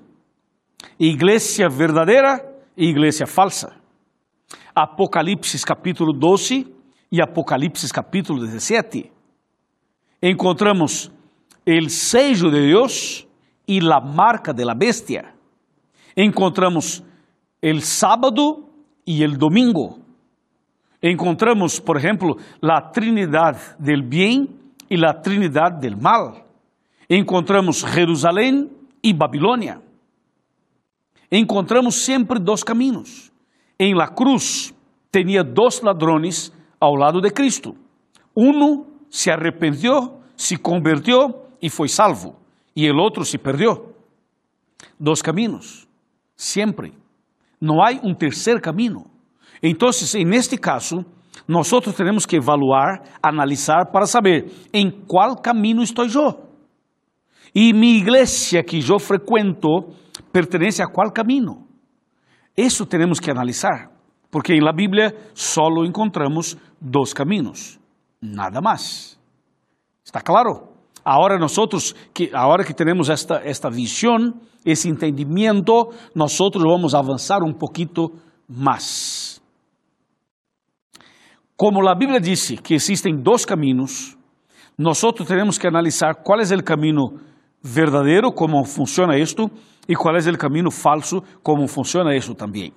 igreja 1.00 1.70
verdadeira 1.70 2.44
e 2.76 2.86
igreja 2.86 3.26
falsa. 3.26 3.76
Apocalipse 4.74 5.58
capítulo 5.66 6.14
12 6.14 6.66
e 7.12 7.22
Apocalipse 7.22 7.92
capítulo 7.92 8.46
17. 8.46 9.12
Encontramos 10.22 11.12
el 11.66 11.90
sello 11.90 12.50
de 12.50 12.62
Deus 12.62 13.28
e 13.68 13.80
la 13.80 14.00
marca 14.00 14.54
de 14.54 14.66
la 14.66 14.74
bestia. 14.74 15.34
Encontramos 16.16 17.04
el 17.62 17.82
sábado 17.82 18.70
e 19.06 19.24
el 19.24 19.38
domingo. 19.38 20.00
Encontramos, 21.02 21.80
por 21.80 21.98
exemplo, 21.98 22.38
la 22.62 22.92
Trinidade 22.92 23.60
del 23.78 24.04
bien 24.04 24.48
e 24.90 24.98
la 24.98 25.22
Trinidade 25.22 25.80
del 25.80 25.96
mal. 25.96 26.46
Encontramos 27.08 27.84
Jerusalém 27.84 28.70
e 29.02 29.14
Babilônia. 29.14 29.82
Encontramos 31.32 31.96
sempre 31.96 32.40
dois 32.40 32.64
caminhos. 32.64 33.32
Em 33.80 33.94
la 33.94 34.08
cruz 34.08 34.74
tinha 35.12 35.44
dois 35.44 35.82
ladrões 35.82 36.52
ao 36.80 36.96
lado 36.96 37.22
de 37.22 37.30
Cristo. 37.32 37.76
Um 38.36 38.86
se 39.10 39.32
arrependeu, 39.32 40.20
se 40.36 40.58
convertiu 40.58 41.34
e 41.62 41.70
foi 41.70 41.88
salvo 41.88 42.36
e 42.76 42.90
o 42.90 42.98
outro 42.98 43.26
se 43.26 43.38
perdeu. 43.38 43.94
Dois 45.00 45.22
caminhos, 45.22 45.88
sempre. 46.36 46.94
Não 47.60 47.82
há 47.82 47.92
um 48.04 48.14
terceiro 48.14 48.62
caminho. 48.62 49.06
Então, 49.62 49.90
em 50.16 50.36
este 50.36 50.58
caso, 50.58 51.04
nós 51.48 51.70
temos 51.98 52.26
que 52.26 52.38
evaluar, 52.38 53.04
analisar 53.22 53.88
para 53.92 54.06
saber 54.06 54.50
em 54.74 54.90
qual 54.90 55.36
caminho 55.36 55.82
estou 55.82 56.06
eu. 56.06 56.50
E 57.54 57.74
minha 57.74 57.98
igreja 57.98 58.64
que 58.64 58.80
eu 58.88 59.00
frequento 59.00 59.90
pertence 60.32 60.82
a 60.82 60.88
qual 60.88 61.12
caminho. 61.12 61.68
Isso 62.56 62.86
temos 62.86 63.20
que 63.20 63.32
analisar, 63.32 63.90
porque 64.30 64.54
em 64.54 64.62
la 64.62 64.74
Bíblia 64.74 65.14
só 65.34 65.68
encontramos 65.86 66.58
dois 66.80 67.14
caminhos, 67.14 67.80
nada 68.22 68.62
mais. 68.62 69.18
Está 70.04 70.22
claro? 70.22 70.74
Ahora 71.04 71.38
nosotros, 71.38 71.96
que, 72.14 72.30
ahora 72.34 72.64
que 72.64 72.74
tenemos 72.74 73.10
esta, 73.10 73.38
esta 73.44 73.70
visión, 73.70 74.42
ese 74.66 74.90
entendimiento, 74.90 75.90
nosotros 76.14 76.64
vamos 76.64 76.94
a 76.94 77.00
avanzar 77.00 77.42
un 77.44 77.54
poquito 77.54 78.12
más. 78.48 79.42
Como 81.56 81.82
la 81.82 81.96
Biblia 81.96 82.20
dice 82.20 82.58
que 82.58 82.76
existen 82.76 83.24
dos 83.24 83.46
caminos, 83.46 84.18
nosotros 84.78 85.28
tenemos 85.28 85.60
que 85.60 85.68
analizar 85.68 86.22
cuál 86.24 86.42
es 86.42 86.52
el 86.52 86.64
camino 86.64 87.12
verdadero, 87.62 88.32
cómo 88.32 88.64
funciona 88.64 89.18
esto, 89.18 89.52
y 89.90 89.96
cuál 89.96 90.18
es 90.18 90.28
el 90.28 90.38
camino 90.38 90.70
falso, 90.70 91.24
cómo 91.42 91.68
funciona 91.68 92.16
eso 92.16 92.36
también. 92.36 92.72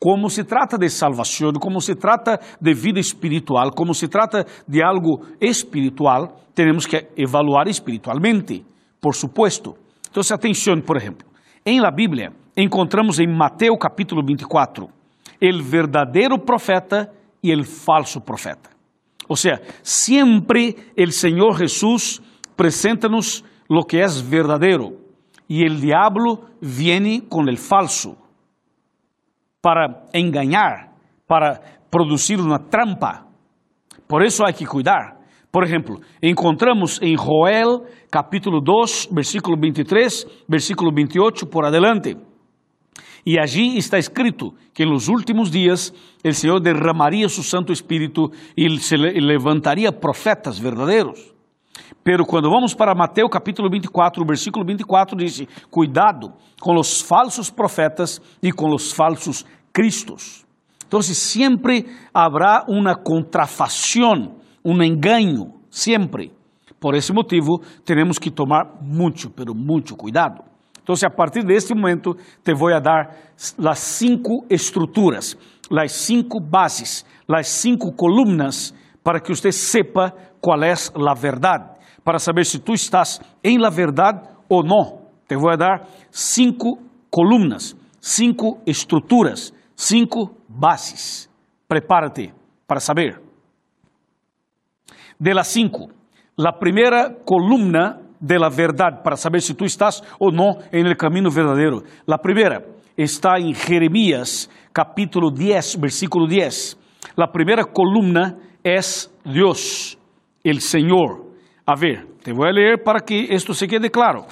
como 0.00 0.30
se 0.30 0.44
trata 0.44 0.78
de 0.78 0.88
salvação, 0.88 1.52
como 1.60 1.78
se 1.78 1.94
trata 1.94 2.40
de 2.58 2.72
vida 2.72 2.98
espiritual, 2.98 3.70
como 3.76 3.92
se 3.92 4.08
trata 4.08 4.46
de 4.66 4.82
algo 4.82 5.20
espiritual, 5.38 6.34
temos 6.54 6.86
que 6.86 7.10
evaluar 7.16 7.68
espiritualmente, 7.68 8.64
por 8.98 9.14
supuesto. 9.14 9.76
Então, 10.10 10.22
atenção, 10.34 10.80
por 10.80 10.96
exemplo, 10.96 11.28
em 11.66 11.80
la 11.80 11.90
Bíblia 11.90 12.32
encontramos 12.56 13.20
em 13.20 13.28
Mateus 13.28 13.76
capítulo 13.78 14.22
24 14.24 14.88
el 15.38 15.62
verdadeiro 15.62 16.38
profeta 16.38 17.12
e 17.42 17.50
el 17.50 17.64
falso 17.64 18.20
profeta. 18.22 18.70
Ou 19.28 19.36
seja, 19.36 19.60
sempre 19.82 20.76
el 20.96 21.12
Senhor 21.12 21.56
Jesus 21.56 22.20
presenta-nos 22.56 23.44
lo 23.68 23.84
que 23.84 23.98
é 23.98 24.06
verdadeiro 24.08 24.96
e 25.50 25.64
el 25.64 25.80
diablo 25.80 26.46
viene 26.60 27.22
com 27.28 27.48
el 27.48 27.58
falso 27.58 28.16
para 29.60 30.06
engañar, 30.14 30.92
para 31.26 31.60
producir 31.90 32.38
uma 32.38 32.60
trampa. 32.60 33.26
Por 34.06 34.22
isso 34.24 34.44
há 34.44 34.52
que 34.52 34.64
cuidar. 34.64 35.18
Por 35.50 35.64
exemplo, 35.64 36.00
encontramos 36.22 37.02
em 37.02 37.16
Joel 37.16 37.82
capítulo 38.08 38.60
2, 38.60 39.08
versículo 39.10 39.56
23, 39.60 40.44
versículo 40.48 40.92
28 40.94 41.46
por 41.48 41.66
adelante. 41.66 42.16
E 43.26 43.38
allí 43.38 43.76
está 43.76 43.98
escrito 43.98 44.54
que 44.72 44.84
en 44.84 44.90
los 44.90 45.08
últimos 45.08 45.50
días 45.50 45.92
el 46.22 46.34
Señor 46.34 46.62
derramaría 46.62 47.28
su 47.28 47.42
Santo 47.42 47.72
Espíritu 47.72 48.30
y 48.54 48.78
se 48.78 48.96
levantaría 48.96 49.90
profetas 49.90 50.60
verdaderos. 50.60 51.34
Pero 52.02 52.24
quando 52.24 52.50
vamos 52.50 52.74
para 52.74 52.94
Mateus 52.94 53.30
capítulo 53.30 53.68
24, 53.70 54.24
versículo 54.26 54.64
24 54.64 55.16
diz: 55.16 55.46
Cuidado 55.70 56.32
com 56.60 56.78
os 56.78 57.00
falsos 57.00 57.50
profetas 57.50 58.20
e 58.42 58.52
com 58.52 58.74
os 58.74 58.92
falsos 58.92 59.44
cristos. 59.72 60.44
Então, 60.86 61.00
sempre 61.02 61.86
haverá 62.12 62.64
uma 62.68 62.96
contrafação, 62.96 64.34
um 64.64 64.82
engano, 64.82 65.54
sempre. 65.70 66.32
Por 66.80 66.96
esse 66.96 67.12
motivo, 67.12 67.60
temos 67.84 68.18
que 68.18 68.28
tomar 68.28 68.82
muito, 68.82 69.30
pero 69.30 69.54
muito 69.54 69.94
cuidado. 69.94 70.42
Então, 70.82 70.94
a 71.06 71.10
partir 71.10 71.44
deste 71.44 71.72
momento, 71.74 72.16
te 72.42 72.52
vou 72.52 72.70
dar 72.80 73.14
as 73.64 73.78
cinco 73.78 74.44
estruturas, 74.50 75.36
as 75.70 75.92
cinco 75.92 76.40
bases, 76.40 77.06
as 77.28 77.46
cinco 77.46 77.92
colunas, 77.92 78.74
para 79.04 79.20
que 79.20 79.32
você 79.32 79.52
sepa 79.52 80.12
qual 80.40 80.62
é 80.62 80.72
a 80.72 81.14
verdade 81.14 81.70
para 82.04 82.18
saber 82.18 82.44
se 82.44 82.58
tu 82.58 82.72
estás 82.72 83.20
em 83.42 83.58
la 83.58 83.70
verdade 83.70 84.28
ou 84.48 84.62
não. 84.62 85.00
Te 85.28 85.36
vou 85.36 85.56
dar 85.56 85.86
cinco 86.10 86.78
colunas, 87.10 87.76
cinco 88.00 88.60
estruturas, 88.66 89.52
cinco 89.76 90.34
bases. 90.48 91.30
Prepárate 91.68 92.34
para 92.66 92.80
saber. 92.80 93.22
De 95.18 95.34
las 95.34 95.48
cinco, 95.48 95.88
la 96.36 96.58
primeira 96.58 97.14
columna 97.24 98.00
de 98.18 98.38
la 98.38 98.48
verdade 98.48 99.02
para 99.02 99.16
saber 99.16 99.40
se 99.40 99.54
tu 99.54 99.64
estás 99.64 100.02
ou 100.18 100.32
não 100.32 100.58
em 100.72 100.84
el 100.84 100.96
caminho 100.96 101.30
verdadeiro. 101.30 101.84
La 102.06 102.18
primeira 102.18 102.66
está 102.96 103.38
em 103.38 103.54
Jeremias, 103.54 104.48
capítulo 104.72 105.30
10, 105.30 105.76
versículo 105.76 106.26
10. 106.26 106.78
La 107.16 107.30
primeira 107.30 107.64
columna 107.64 108.36
es 108.62 109.10
Dios, 109.24 109.98
el 110.42 110.60
Señor. 110.60 111.30
A 111.66 111.74
ver, 111.74 112.06
te 112.22 112.32
voy 112.32 112.48
a 112.48 112.52
leer 112.52 112.82
para 112.82 113.00
que 113.00 113.34
esto 113.34 113.54
se 113.54 113.66
quede 113.66 113.90
claro. 113.90 114.26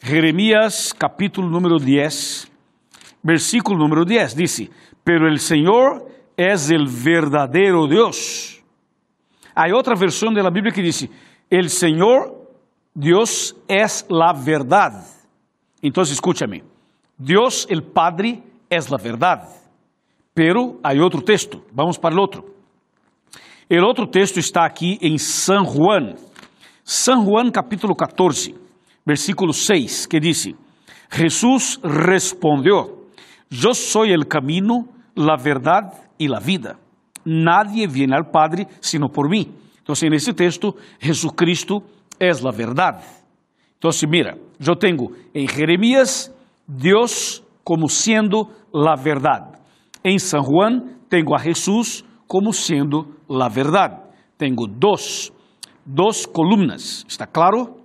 Jeremías 0.00 0.94
capítulo 0.96 1.48
número 1.48 1.78
10, 1.78 2.50
versículo 3.22 3.78
número 3.78 4.04
10 4.04 4.34
dice, 4.34 4.70
pero 5.04 5.28
el 5.28 5.38
Señor 5.38 6.06
es 6.36 6.70
el 6.70 6.86
verdadero 6.86 7.86
Dios. 7.86 8.62
Hay 9.54 9.72
otra 9.72 9.94
versión 9.94 10.34
de 10.34 10.42
la 10.42 10.50
Biblia 10.50 10.72
que 10.72 10.82
dice, 10.82 11.08
el 11.48 11.68
Señor 11.68 12.50
Dios 12.94 13.56
es 13.68 14.06
la 14.08 14.32
verdad. 14.32 15.04
Entonces 15.80 16.14
escúchame, 16.14 16.64
Dios 17.16 17.66
el 17.70 17.82
Padre 17.82 18.42
es 18.68 18.90
la 18.90 18.96
verdad. 18.96 19.48
Pero 20.34 20.78
hay 20.82 20.98
otro 20.98 21.20
texto, 21.22 21.62
vamos 21.72 21.98
para 21.98 22.14
el 22.14 22.20
otro. 22.20 22.44
El 23.72 23.84
otro 23.84 24.06
texto 24.06 24.38
está 24.38 24.66
aquí 24.66 24.98
en 25.00 25.18
San 25.18 25.64
Juan, 25.64 26.14
San 26.82 27.24
Juan 27.24 27.50
capítulo 27.50 27.94
14, 27.94 28.54
versículo 29.02 29.54
6, 29.54 30.08
que 30.08 30.20
dice, 30.20 30.54
Jesús 31.08 31.80
respondió, 31.82 33.06
yo 33.48 33.72
soy 33.72 34.12
el 34.12 34.28
camino, 34.28 34.88
la 35.14 35.38
verdad 35.42 35.90
y 36.18 36.28
la 36.28 36.38
vida. 36.38 36.78
Nadie 37.24 37.86
viene 37.86 38.14
al 38.14 38.30
Padre 38.30 38.66
sino 38.78 39.08
por 39.08 39.30
mí. 39.30 39.48
Entonces, 39.78 40.06
en 40.06 40.12
ese 40.12 40.34
texto, 40.34 40.76
Jesucristo 41.00 41.82
es 42.18 42.42
la 42.42 42.50
verdad. 42.50 43.02
Entonces, 43.72 44.06
mira, 44.06 44.36
yo 44.58 44.76
tengo 44.76 45.12
en 45.32 45.48
Jeremías 45.48 46.30
Dios 46.66 47.42
como 47.64 47.88
siendo 47.88 48.50
la 48.70 48.96
verdad. 49.02 49.58
En 50.04 50.20
San 50.20 50.42
Juan 50.42 50.98
tengo 51.08 51.34
a 51.34 51.40
Jesús 51.40 52.04
como 52.32 52.50
siendo 52.54 53.18
la 53.28 53.50
verdad. 53.50 54.04
Tengo 54.38 54.66
dos, 54.66 55.30
dos 55.84 56.26
columnas. 56.26 57.04
¿Está 57.06 57.26
claro? 57.26 57.76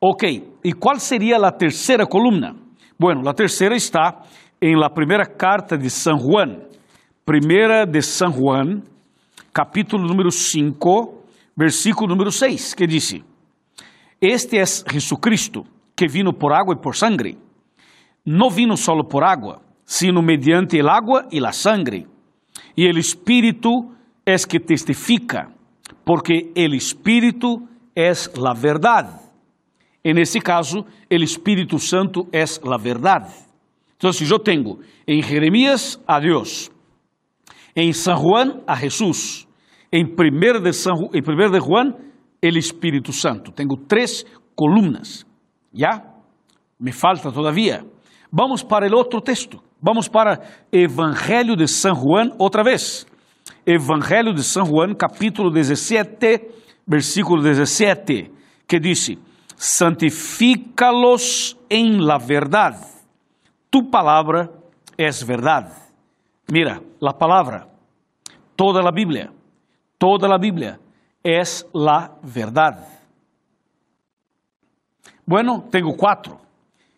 Ok, 0.00 0.24
¿y 0.62 0.72
cuál 0.72 0.98
sería 0.98 1.38
la 1.38 1.54
tercera 1.58 2.06
columna? 2.06 2.56
Bueno, 2.98 3.20
la 3.20 3.34
tercera 3.34 3.76
está 3.76 4.22
en 4.58 4.80
la 4.80 4.88
primera 4.88 5.26
carta 5.26 5.76
de 5.76 5.90
San 5.90 6.16
Juan. 6.16 6.62
Primera 7.22 7.84
de 7.84 8.00
San 8.00 8.32
Juan, 8.32 8.82
capítulo 9.52 10.06
número 10.06 10.30
5, 10.30 11.22
versículo 11.54 12.14
número 12.14 12.30
6, 12.30 12.74
que 12.74 12.86
dice, 12.86 13.22
Este 14.18 14.62
es 14.62 14.82
Jesucristo, 14.88 15.64
que 15.94 16.06
vino 16.06 16.32
por 16.32 16.54
agua 16.54 16.74
y 16.78 16.82
por 16.82 16.96
sangre. 16.96 17.36
No 18.24 18.48
vino 18.48 18.74
solo 18.74 19.06
por 19.06 19.22
agua, 19.22 19.60
sino 19.84 20.22
mediante 20.22 20.78
el 20.78 20.88
agua 20.88 21.26
y 21.30 21.40
la 21.40 21.52
sangre. 21.52 22.06
Y 22.74 22.86
el 22.86 22.98
Espíritu 22.98 23.94
es 24.24 24.46
que 24.46 24.60
testifica, 24.60 25.54
porque 26.04 26.52
el 26.54 26.74
Espíritu 26.74 27.68
es 27.94 28.30
la 28.36 28.54
verdad. 28.54 29.20
En 30.02 30.18
esse 30.18 30.40
caso, 30.40 30.84
el 31.08 31.22
Espíritu 31.22 31.78
Santo 31.78 32.26
es 32.32 32.60
la 32.64 32.76
verdad. 32.76 33.28
Entonces 33.92 34.28
yo 34.28 34.38
tengo 34.38 34.78
en 35.06 35.22
Jeremías 35.22 36.00
a 36.06 36.20
Dios, 36.20 36.70
en 37.74 37.94
San 37.94 38.16
Juan 38.16 38.62
a 38.66 38.76
Jesús, 38.76 39.48
em 39.90 40.04
1 40.04 40.60
de, 40.60 40.72
São, 40.72 41.08
em 41.14 41.22
1 41.22 41.50
de 41.52 41.60
Juan, 41.60 41.94
el 42.42 42.56
Espírito 42.58 43.12
Santo. 43.12 43.52
Tenho 43.52 43.76
três 43.88 44.26
colunas. 44.54 45.24
Já? 45.72 46.04
Me 46.78 46.92
falta 46.92 47.32
todavia. 47.32 47.82
Vamos 48.30 48.62
para 48.62 48.86
o 48.86 48.98
outro 48.98 49.22
texto. 49.22 49.62
Vamos 49.84 50.08
para 50.08 50.40
Evangelho 50.72 51.54
de 51.54 51.64
São 51.64 51.94
Juan 51.94 52.30
outra 52.38 52.64
vez. 52.64 53.06
Evangelho 53.66 54.32
de 54.32 54.42
São 54.42 54.64
Juan, 54.64 54.94
capítulo 54.94 55.50
17, 55.50 56.40
versículo 56.86 57.42
17, 57.42 58.32
que 58.66 58.80
diz: 58.80 59.10
Santifica-los 59.58 61.54
em 61.68 62.00
la 62.00 62.16
verdade. 62.16 62.78
Tu 63.70 63.82
palavra 63.90 64.50
es 64.96 65.22
verdade. 65.22 65.70
Mira, 66.50 66.80
la 66.98 67.12
palavra, 67.12 67.68
toda 68.56 68.80
a 68.80 68.90
Bíblia 68.90 69.30
Toda 69.98 70.26
la 70.26 70.38
Biblia 70.38 70.80
es 71.22 71.66
la 71.74 72.10
verdad. 72.22 72.88
Bueno, 75.26 75.68
tengo 75.70 75.94
cuatro. 75.94 76.40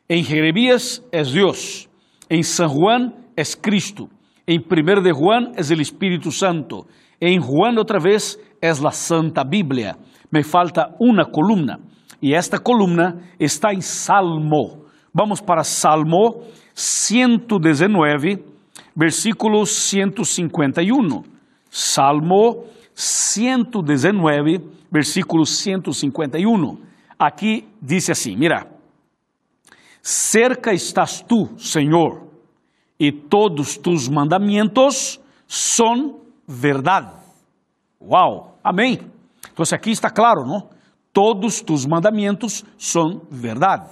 En 0.08 0.24
Jeremías 0.24 1.02
es 1.10 1.32
Dios. 1.32 1.85
En 2.28 2.42
San 2.42 2.68
Juan 2.68 3.14
es 3.36 3.56
Cristo. 3.56 4.08
En 4.46 4.62
Primer 4.62 5.00
de 5.02 5.12
Juan 5.12 5.52
es 5.56 5.70
el 5.70 5.80
Espíritu 5.80 6.30
Santo. 6.30 6.86
En 7.20 7.40
Juan 7.40 7.78
otra 7.78 7.98
vez 7.98 8.38
es 8.60 8.80
la 8.80 8.90
Santa 8.90 9.44
Biblia. 9.44 9.96
Me 10.30 10.42
falta 10.42 10.94
una 10.98 11.24
columna. 11.24 11.78
Y 12.20 12.32
esta 12.34 12.58
columna 12.58 13.14
está 13.38 13.70
en 13.70 13.82
Salmo. 13.82 14.86
Vamos 15.12 15.40
para 15.40 15.62
Salmo 15.64 16.42
119, 16.74 18.44
versículo 18.94 19.64
151. 19.64 21.24
Salmo 21.68 22.64
119, 22.94 24.60
versículo 24.90 25.44
151. 25.44 26.78
Aqui 27.18 27.66
diz 27.80 28.10
assim: 28.10 28.36
Mira, 28.36 28.66
cerca 30.06 30.72
estás 30.72 31.20
tu, 31.20 31.58
Senhor, 31.58 32.28
e 32.96 33.10
todos 33.10 33.76
tus 33.76 34.08
mandamentos 34.08 35.20
são 35.48 36.20
verdade. 36.46 37.12
Uau, 38.00 38.56
amém. 38.62 39.00
Então 39.52 39.64
aqui 39.72 39.90
está 39.90 40.08
claro, 40.08 40.46
não? 40.46 40.70
Todos 41.12 41.60
tus 41.60 41.84
mandamentos 41.84 42.64
são 42.78 43.20
verdade. 43.28 43.90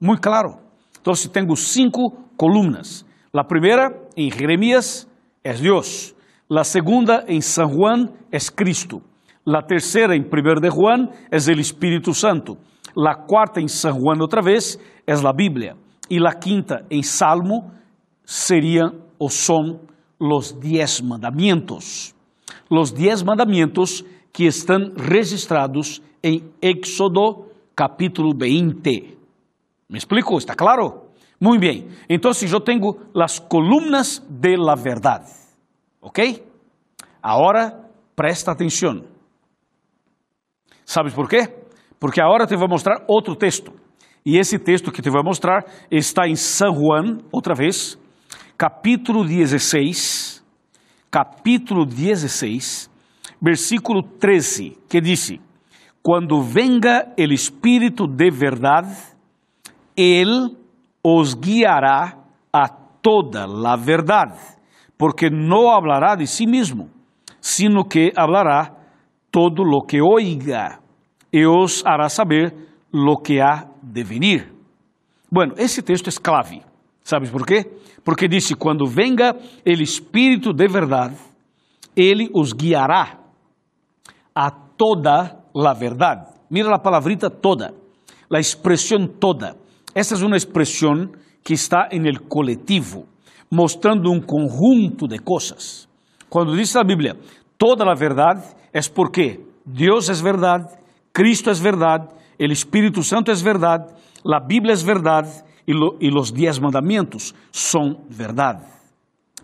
Muito 0.00 0.20
claro. 0.20 0.60
Então 1.00 1.12
tenho 1.32 1.56
cinco 1.56 2.12
colunas. 2.36 3.04
A 3.34 3.42
primeira, 3.42 3.90
em 4.16 4.30
Jeremias, 4.30 5.08
é 5.42 5.52
Deus. 5.54 6.14
La 6.48 6.62
segunda 6.62 7.24
en 7.26 7.42
San 7.42 7.66
Juan 7.66 8.12
es 8.30 8.48
Cristo. 8.48 9.02
La 9.46 9.64
tercera 9.64 10.16
en 10.16 10.28
Primer 10.28 10.58
de 10.60 10.70
Juan 10.70 11.08
es 11.30 11.46
el 11.46 11.60
Espíritu 11.60 12.12
Santo. 12.12 12.58
La 12.96 13.24
cuarta 13.28 13.60
en 13.60 13.68
San 13.68 13.94
Juan 13.94 14.20
otra 14.20 14.42
vez 14.42 14.76
es 15.06 15.22
la 15.22 15.32
Biblia. 15.32 15.76
Y 16.08 16.18
la 16.18 16.32
quinta 16.32 16.82
en 16.90 17.04
Salmo 17.04 17.72
serían 18.24 19.04
o 19.18 19.30
son 19.30 19.82
los 20.18 20.58
diez 20.58 21.00
mandamientos. 21.00 22.12
Los 22.68 22.92
diez 22.92 23.24
mandamientos 23.24 24.04
que 24.32 24.48
están 24.48 24.96
registrados 24.96 26.02
en 26.22 26.50
Éxodo 26.60 27.46
capítulo 27.72 28.32
20. 28.36 29.16
¿Me 29.86 29.98
explico? 29.98 30.38
¿Está 30.38 30.56
claro? 30.56 31.10
Muy 31.38 31.58
bien. 31.58 31.86
Entonces 32.08 32.50
yo 32.50 32.58
tengo 32.64 32.96
las 33.14 33.40
columnas 33.40 34.26
de 34.28 34.56
la 34.58 34.74
verdad. 34.74 35.22
¿Ok? 36.00 36.18
Ahora 37.22 37.88
presta 38.16 38.50
atenção. 38.50 39.15
¿Sabes 40.86 41.12
por 41.12 41.28
quê? 41.28 41.52
Porque 42.00 42.22
agora 42.22 42.46
te 42.46 42.56
vou 42.56 42.66
mostrar 42.66 43.04
outro 43.06 43.36
texto. 43.36 43.72
E 44.24 44.38
esse 44.38 44.58
texto 44.58 44.90
que 44.90 45.02
te 45.02 45.10
vou 45.10 45.22
mostrar 45.22 45.66
está 45.90 46.26
em 46.26 46.34
São 46.34 46.72
Juan, 46.72 47.18
outra 47.30 47.54
vez, 47.54 47.98
capítulo 48.56 49.22
16, 49.22 50.42
capítulo 51.10 51.84
16, 51.84 52.90
versículo 53.42 54.02
13, 54.02 54.78
que 54.88 55.00
diz: 55.00 55.38
Quando 56.02 56.40
venga 56.40 57.12
o 57.18 57.32
Espírito 57.32 58.06
de 58.06 58.30
verdade, 58.30 58.96
Ele 59.96 60.56
os 61.02 61.34
guiará 61.34 62.16
a 62.52 62.68
toda 62.68 63.44
a 63.44 63.76
verdade 63.76 64.56
porque 64.96 65.28
no 65.30 65.70
hablará 65.70 66.14
de 66.14 66.26
sí 66.26 66.46
mismo, 66.46 66.90
sino 67.40 67.84
que 67.84 68.12
hablará 68.16 68.75
todo 69.36 69.64
lo 69.64 69.82
que 69.86 70.00
oiga 70.00 70.80
y 71.30 71.44
os 71.44 71.84
hará 71.84 72.08
saber 72.08 72.54
lo 72.90 73.18
que 73.18 73.42
ha 73.42 73.68
de 73.82 74.02
venir. 74.02 74.50
Bueno, 75.30 75.52
esse 75.58 75.82
texto 75.82 76.08
é 76.08 76.12
clave. 76.22 76.62
Sabes 77.04 77.28
por 77.28 77.44
quê? 77.44 77.70
Porque 78.02 78.28
disse: 78.28 78.54
quando 78.54 78.86
venga 78.86 79.36
el 79.62 79.82
Espírito 79.82 80.54
de 80.54 80.66
verdade, 80.66 81.16
ele 81.94 82.30
os 82.32 82.54
guiará 82.54 83.20
a 84.34 84.50
toda 84.50 85.44
la 85.54 85.74
verdade. 85.74 86.32
Mira 86.48 86.74
a 86.74 86.78
palavrita 86.78 87.28
toda, 87.28 87.74
a 88.32 88.40
expressão 88.40 89.06
toda. 89.06 89.54
Essa 89.94 90.14
é 90.14 90.24
uma 90.24 90.38
expressão 90.38 91.10
que 91.44 91.52
está 91.52 91.90
em 91.92 92.06
el 92.08 92.22
coletivo 92.26 93.06
mostrando 93.50 94.10
um 94.10 94.20
conjunto 94.20 95.06
de 95.06 95.18
coisas. 95.18 95.86
Quando 96.30 96.56
diz 96.56 96.74
a 96.74 96.82
Bíblia 96.82 97.18
toda 97.58 97.84
a 97.84 97.94
verdade, 97.94 98.42
é 98.76 98.80
porque 98.90 99.40
Deus 99.64 100.10
é 100.10 100.12
verdade, 100.12 100.68
Cristo 101.10 101.48
é 101.48 101.54
verdade, 101.54 102.08
o 102.38 102.44
Espírito 102.44 103.02
Santo 103.02 103.30
é 103.30 103.34
verdade, 103.34 103.86
a 104.22 104.38
Bíblia 104.38 104.74
é 104.74 104.76
verdade 104.76 105.30
e, 105.66 105.72
lo, 105.72 105.96
e 105.98 106.10
os 106.10 106.30
dez 106.30 106.58
mandamentos 106.58 107.34
são 107.50 108.04
verdade. 108.06 108.62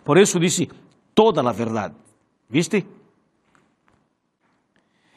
Por 0.04 0.18
isso 0.18 0.38
disse 0.38 0.68
toda 1.14 1.40
a 1.40 1.52
verdade. 1.52 1.94
¿Viste? 2.50 2.84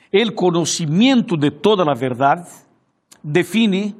El 0.09 0.33
conocimiento 0.33 1.35
de 1.35 1.51
toda 1.51 1.83
la 1.83 1.93
verdad 1.93 2.47
define 3.21 3.95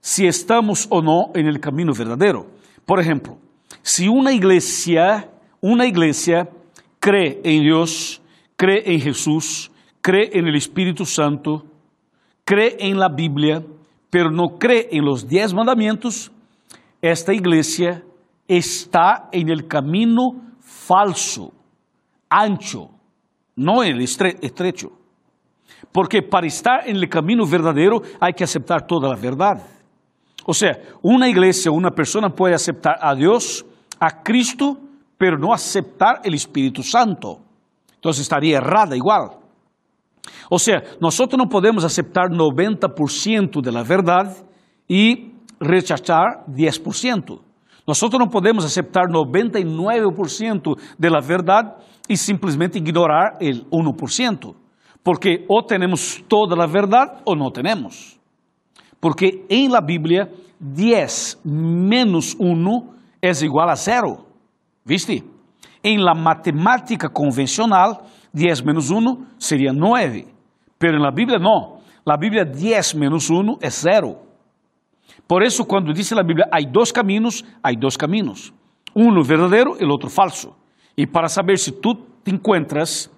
si 0.00 0.26
estamos 0.26 0.88
o 0.90 1.00
no 1.00 1.30
en 1.32 1.46
el 1.46 1.60
camino 1.60 1.92
verdadero. 1.92 2.48
Por 2.84 2.98
ejemplo, 2.98 3.38
si 3.82 4.08
una 4.08 4.32
iglesia, 4.32 5.30
una 5.60 5.86
iglesia 5.86 6.48
cree 6.98 7.40
en 7.44 7.62
Dios, 7.62 8.20
cree 8.64 8.94
en 8.94 8.98
Jesús, 8.98 9.70
cree 10.00 10.30
en 10.32 10.46
el 10.46 10.56
Espíritu 10.56 11.04
Santo, 11.04 11.66
cree 12.46 12.78
en 12.78 12.98
la 12.98 13.10
Biblia, 13.10 13.62
pero 14.08 14.30
no 14.30 14.58
cree 14.58 14.88
en 14.90 15.04
los 15.04 15.28
diez 15.28 15.52
mandamientos, 15.52 16.32
esta 17.02 17.34
iglesia 17.34 18.02
está 18.48 19.28
en 19.32 19.50
el 19.50 19.68
camino 19.68 20.40
falso, 20.60 21.52
ancho, 22.30 22.88
no 23.54 23.84
en 23.84 23.96
el 23.96 24.00
estrecho. 24.00 24.92
Porque 25.92 26.22
para 26.22 26.46
estar 26.46 26.88
en 26.88 26.96
el 26.96 27.08
camino 27.10 27.46
verdadero 27.46 28.00
hay 28.18 28.32
que 28.32 28.44
aceptar 28.44 28.86
toda 28.86 29.10
la 29.10 29.20
verdad. 29.20 29.62
O 30.46 30.54
sea, 30.54 30.72
una 31.02 31.28
iglesia, 31.28 31.70
una 31.70 31.90
persona 31.90 32.30
puede 32.30 32.54
aceptar 32.54 32.96
a 32.98 33.14
Dios, 33.14 33.66
a 34.00 34.22
Cristo, 34.22 34.78
pero 35.18 35.36
no 35.36 35.52
aceptar 35.52 36.22
el 36.24 36.32
Espíritu 36.32 36.82
Santo. 36.82 37.43
Entonces 38.04 38.20
estaría 38.20 38.58
errada 38.58 38.94
igual. 38.94 39.30
O 40.50 40.58
sea, 40.58 40.82
nosotros 41.00 41.38
no 41.38 41.48
podemos 41.48 41.84
aceptar 41.84 42.28
90% 42.28 43.62
de 43.62 43.72
la 43.72 43.82
verdad 43.82 44.36
y 44.86 45.32
rechazar 45.58 46.44
10%. 46.46 47.40
Nosotros 47.86 48.20
no 48.20 48.28
podemos 48.28 48.62
aceptar 48.62 49.04
99% 49.06 50.76
de 50.98 51.10
la 51.10 51.22
verdad 51.22 51.78
y 52.06 52.18
simplemente 52.18 52.78
ignorar 52.78 53.38
el 53.40 53.64
1%, 53.70 54.54
porque 55.02 55.46
o 55.48 55.64
tenemos 55.64 56.22
toda 56.28 56.54
la 56.54 56.66
verdad 56.66 57.22
o 57.24 57.34
no 57.34 57.50
tenemos. 57.50 58.20
Porque 59.00 59.46
en 59.48 59.72
la 59.72 59.80
Biblia 59.80 60.28
10 60.60 61.40
menos 61.44 62.36
1 62.38 62.94
es 63.22 63.42
igual 63.42 63.70
a 63.70 63.76
0. 63.76 64.26
¿Viste? 64.84 65.33
En 65.84 66.02
la 66.02 66.14
matemática 66.14 67.10
convencional, 67.10 67.98
10 68.32 68.64
menos 68.64 68.90
1 68.90 69.34
sería 69.36 69.70
9. 69.72 70.26
Pero 70.78 70.96
en 70.96 71.02
la 71.02 71.10
Biblia 71.10 71.38
no. 71.38 71.80
La 72.06 72.16
Biblia 72.16 72.44
10 72.44 72.94
menos 72.96 73.28
1 73.28 73.58
es 73.60 73.74
0. 73.82 74.18
Por 75.26 75.42
eso 75.42 75.66
cuando 75.66 75.92
dice 75.92 76.14
la 76.14 76.22
Biblia 76.22 76.48
hay 76.50 76.66
dos 76.72 76.90
caminos, 76.90 77.44
hay 77.62 77.76
dos 77.76 77.98
caminos. 77.98 78.52
Uno 78.94 79.22
verdadero, 79.22 79.76
el 79.78 79.90
otro 79.90 80.08
falso. 80.08 80.56
Y 80.96 81.06
para 81.06 81.28
saber 81.28 81.58
si 81.58 81.72
tú 81.72 81.94
te 82.22 82.30
encuentras, 82.30 83.10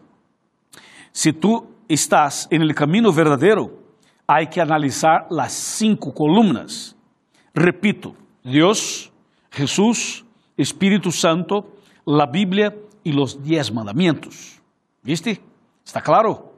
si 1.12 1.32
tú 1.32 1.68
estás 1.88 2.48
en 2.50 2.62
el 2.62 2.74
camino 2.74 3.12
verdadero, 3.12 3.70
hay 4.26 4.48
que 4.48 4.60
analizar 4.60 5.26
las 5.30 5.52
cinco 5.52 6.12
columnas. 6.12 6.96
Repito, 7.54 8.14
Dios, 8.42 9.12
Jesús, 9.50 10.24
Espíritu 10.56 11.12
Santo, 11.12 11.75
la 12.06 12.26
Biblia 12.26 12.72
y 13.02 13.12
los 13.12 13.42
diez 13.42 13.72
mandamientos. 13.72 14.60
¿Viste? 15.02 15.40
¿Está 15.84 16.00
claro? 16.00 16.52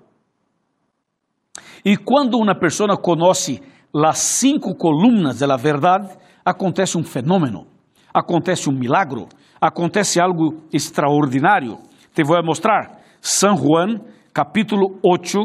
Y 1.82 1.96
cuando 1.96 2.38
una 2.38 2.54
persona 2.54 2.96
conoce 2.96 3.60
las 3.92 4.18
cinco 4.18 4.76
columnas 4.76 5.38
de 5.38 5.46
la 5.46 5.56
verdad, 5.56 6.18
acontece 6.44 6.98
un 6.98 7.04
fenómeno, 7.04 7.66
acontece 8.12 8.68
un 8.68 8.78
milagro, 8.78 9.28
acontece 9.60 10.20
algo 10.20 10.64
extraordinario. 10.70 11.78
Te 12.12 12.22
voy 12.22 12.38
a 12.38 12.42
mostrar 12.42 13.02
San 13.20 13.56
Juan, 13.56 14.02
capítulo 14.32 14.86
8, 15.02 15.40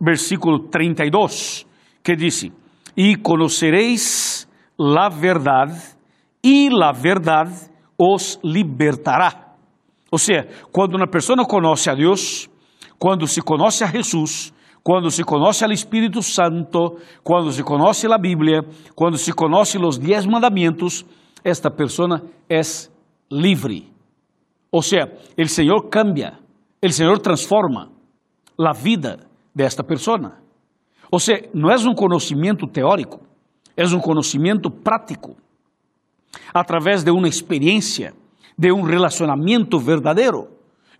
versículo 0.00 0.68
32, 0.70 1.66
que 2.02 2.16
dice, 2.16 2.52
y 2.94 3.16
conoceréis 3.16 4.48
la 4.76 5.08
verdad, 5.08 5.68
y 6.42 6.70
la 6.70 6.92
verdad 6.92 7.48
os 8.00 8.40
libertará. 8.42 9.54
O 10.10 10.18
sea, 10.18 10.48
quando 10.72 10.94
uma 10.94 11.06
pessoa 11.06 11.44
conhece 11.46 11.90
a 11.90 11.94
Deus, 11.94 12.48
quando 12.98 13.26
se 13.26 13.42
conhece 13.42 13.84
a 13.84 13.88
Jesus, 13.88 14.54
quando 14.82 15.10
se 15.10 15.22
conhece 15.22 15.64
al 15.64 15.72
Espírito 15.72 16.22
Santo, 16.22 16.96
quando 17.22 17.52
se 17.52 17.62
conhece 17.62 18.10
a 18.10 18.16
Bíblia, 18.16 18.62
quando 18.96 19.18
se 19.18 19.32
conhece 19.34 19.78
os 19.78 19.98
dez 19.98 20.24
mandamentos, 20.24 21.04
esta 21.44 21.70
pessoa 21.70 22.22
é 22.48 22.60
livre. 23.30 23.92
Ou 24.72 24.80
seja, 24.80 25.12
o 25.38 25.46
Senhor 25.46 25.88
cambia, 25.90 26.38
o 26.82 26.88
Senhor 26.90 27.18
transforma 27.18 27.90
a 28.58 28.72
vida 28.72 29.18
desta 29.54 29.84
pessoa. 29.84 30.38
Ou 31.12 31.18
seja, 31.18 31.50
não 31.52 31.70
é 31.70 31.76
um 31.76 31.94
conhecimento 31.94 32.66
teórico, 32.66 33.20
é 33.76 33.84
um 33.84 34.00
conhecimento 34.00 34.70
prático, 34.70 35.36
através 36.52 37.02
de 37.02 37.10
uma 37.10 37.28
experiência, 37.28 38.12
de 38.56 38.72
um 38.72 38.82
relacionamento 38.82 39.78
verdadeiro. 39.78 40.48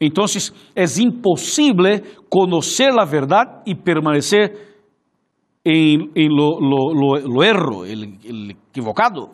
Então, 0.01 0.25
é 0.75 0.85
impossível 0.99 2.01
conhecer 2.31 2.91
a 2.99 3.05
verdade 3.05 3.63
e 3.67 3.75
permanecer 3.75 4.71
em, 5.65 6.11
em 6.17 6.29
lo, 6.29 6.59
lo, 6.59 6.93
lo, 6.95 7.29
lo 7.29 7.45
erro, 7.45 7.85
el, 7.85 8.19
el 8.25 8.51
equivocado. 8.51 9.31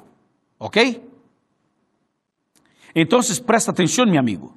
¿Ok? 0.58 1.00
Então, 2.94 3.20
presta 3.46 3.70
atenção, 3.70 4.06
meu 4.06 4.18
amigo. 4.18 4.54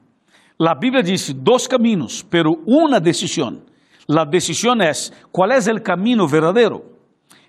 A 0.59 0.73
Bíblia 0.73 1.03
diz 1.03 1.31
dois 1.33 1.67
caminhos, 1.67 2.23
pero 2.23 2.51
uma 2.65 2.99
decisão. 2.99 3.61
A 4.09 4.25
decisão 4.25 4.73
é 4.81 4.91
qual 5.31 5.51
é 5.51 5.59
o 5.59 5.81
caminho 5.81 6.27
verdadeiro. 6.27 6.83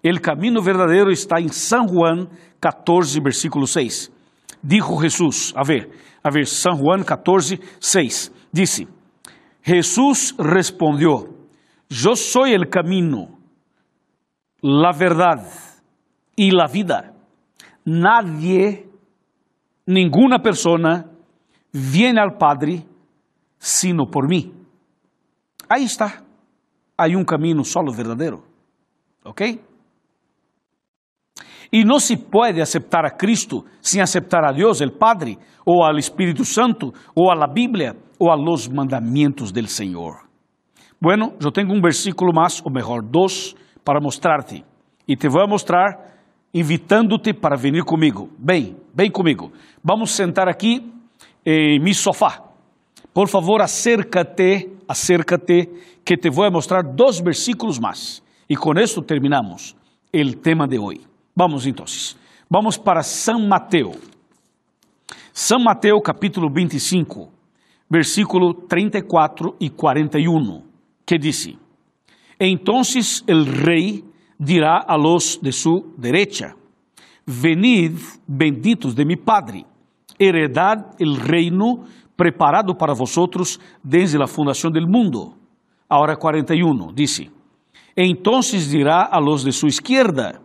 O 0.02 0.20
caminho 0.20 0.62
verdadeiro 0.62 1.10
está 1.10 1.40
em 1.40 1.48
São 1.48 1.86
Juan 1.86 2.26
14, 2.60 3.20
versículo 3.20 3.66
6. 3.66 4.10
Dijo 4.62 5.00
Jesus, 5.00 5.52
a 5.54 5.62
ver, 5.62 5.90
a 6.22 6.30
ver, 6.30 6.46
São 6.46 6.76
Juan 6.76 7.02
14, 7.02 7.60
6. 7.78 8.32
Disse: 8.52 8.88
Jesus 9.62 10.34
respondeu: 10.38 11.46
Eu 11.90 12.16
sou 12.16 12.44
o 12.44 12.68
caminho, 12.68 13.38
a 14.62 14.92
verdade 14.92 15.48
e 16.36 16.50
a 16.58 16.66
vida. 16.66 17.14
Nadie, 17.84 18.86
nenhuma 19.86 20.38
pessoa, 20.38 21.04
vem 21.72 22.18
ao 22.18 22.36
Padre 22.36 22.86
sino 23.58 24.06
por 24.06 24.26
mim. 24.26 24.54
Aí 25.68 25.84
está. 25.84 26.22
Há 26.96 27.06
um 27.08 27.24
caminho 27.24 27.64
solo 27.64 27.92
verdadeiro. 27.92 28.44
¿Ok? 29.24 29.60
E 31.72 31.84
não 31.84 32.00
se 32.00 32.16
pode 32.16 32.60
aceitar 32.60 33.04
a 33.04 33.10
Cristo 33.10 33.64
sem 33.80 34.00
aceitar 34.00 34.44
a 34.44 34.52
Deus, 34.52 34.80
o 34.80 34.90
Padre, 34.90 35.38
ou 35.64 35.84
ao 35.84 35.96
Espírito 35.96 36.44
Santo, 36.44 36.92
ou 37.14 37.30
a 37.30 37.46
Bíblia, 37.46 37.96
ou 38.18 38.30
a 38.30 38.34
los 38.34 38.68
mandamentos 38.68 39.52
del 39.52 39.68
Senhor. 39.68 40.28
Bueno, 41.00 41.32
eu 41.42 41.50
tenho 41.50 41.72
um 41.72 41.80
versículo 41.80 42.32
mais, 42.34 42.60
ou 42.64 42.72
melhor, 42.72 43.02
dois, 43.02 43.54
para 43.84 44.00
mostrar-te. 44.00 44.64
E 45.08 45.16
te 45.16 45.28
vou 45.28 45.48
mostrar 45.48 46.10
invitando-te 46.52 47.32
para 47.32 47.56
vir 47.56 47.82
comigo. 47.84 48.28
Bem, 48.38 48.76
bem 48.94 49.10
comigo. 49.10 49.52
Vamos 49.82 50.10
sentar 50.10 50.48
aqui 50.48 50.92
em 51.46 51.80
mi 51.80 51.94
sofá. 51.94 52.42
Por 53.14 53.28
favor, 53.28 53.62
acércate, 53.62 54.68
acércate, 54.86 55.68
que 56.04 56.16
te 56.16 56.30
vou 56.30 56.50
mostrar 56.50 56.82
dois 56.82 57.20
versículos 57.20 57.78
mais. 57.78 58.22
E 58.48 58.56
com 58.56 58.72
isso 58.78 59.00
terminamos 59.02 59.74
o 60.12 60.36
tema 60.36 60.66
de 60.66 60.78
hoje. 60.78 61.09
Vamos 61.34 61.66
então. 61.66 61.84
Vamos 62.48 62.76
para 62.76 63.02
São 63.02 63.46
Mateus. 63.46 63.96
São 65.32 65.60
Mateus 65.60 66.02
capítulo 66.04 66.50
25, 66.50 67.30
versículo 67.88 68.52
34 68.52 69.56
e 69.60 69.70
41, 69.70 70.62
que 71.06 71.18
diz: 71.18 71.56
Entonces 72.38 73.22
el 73.26 73.46
rei 73.46 74.04
dirá 74.38 74.78
a 74.78 74.96
los 74.96 75.40
de 75.40 75.52
su 75.52 75.94
derecha: 75.96 76.56
Venid, 77.24 77.96
benditos 78.26 78.94
de 78.94 79.04
mi 79.04 79.16
Padre, 79.16 79.64
heredad 80.18 80.94
el 80.98 81.16
reino 81.16 81.84
preparado 82.16 82.76
para 82.76 82.92
vosotros 82.92 83.60
desde 83.82 84.18
la 84.18 84.26
fundación 84.26 84.72
del 84.72 84.86
mundo. 84.86 85.36
Ahora 85.88 86.16
41 86.16 86.92
dice: 86.92 87.30
Entonces 87.94 88.70
dirá 88.70 89.04
a 89.04 89.20
los 89.20 89.44
de 89.44 89.52
su 89.52 89.68
izquierda: 89.68 90.40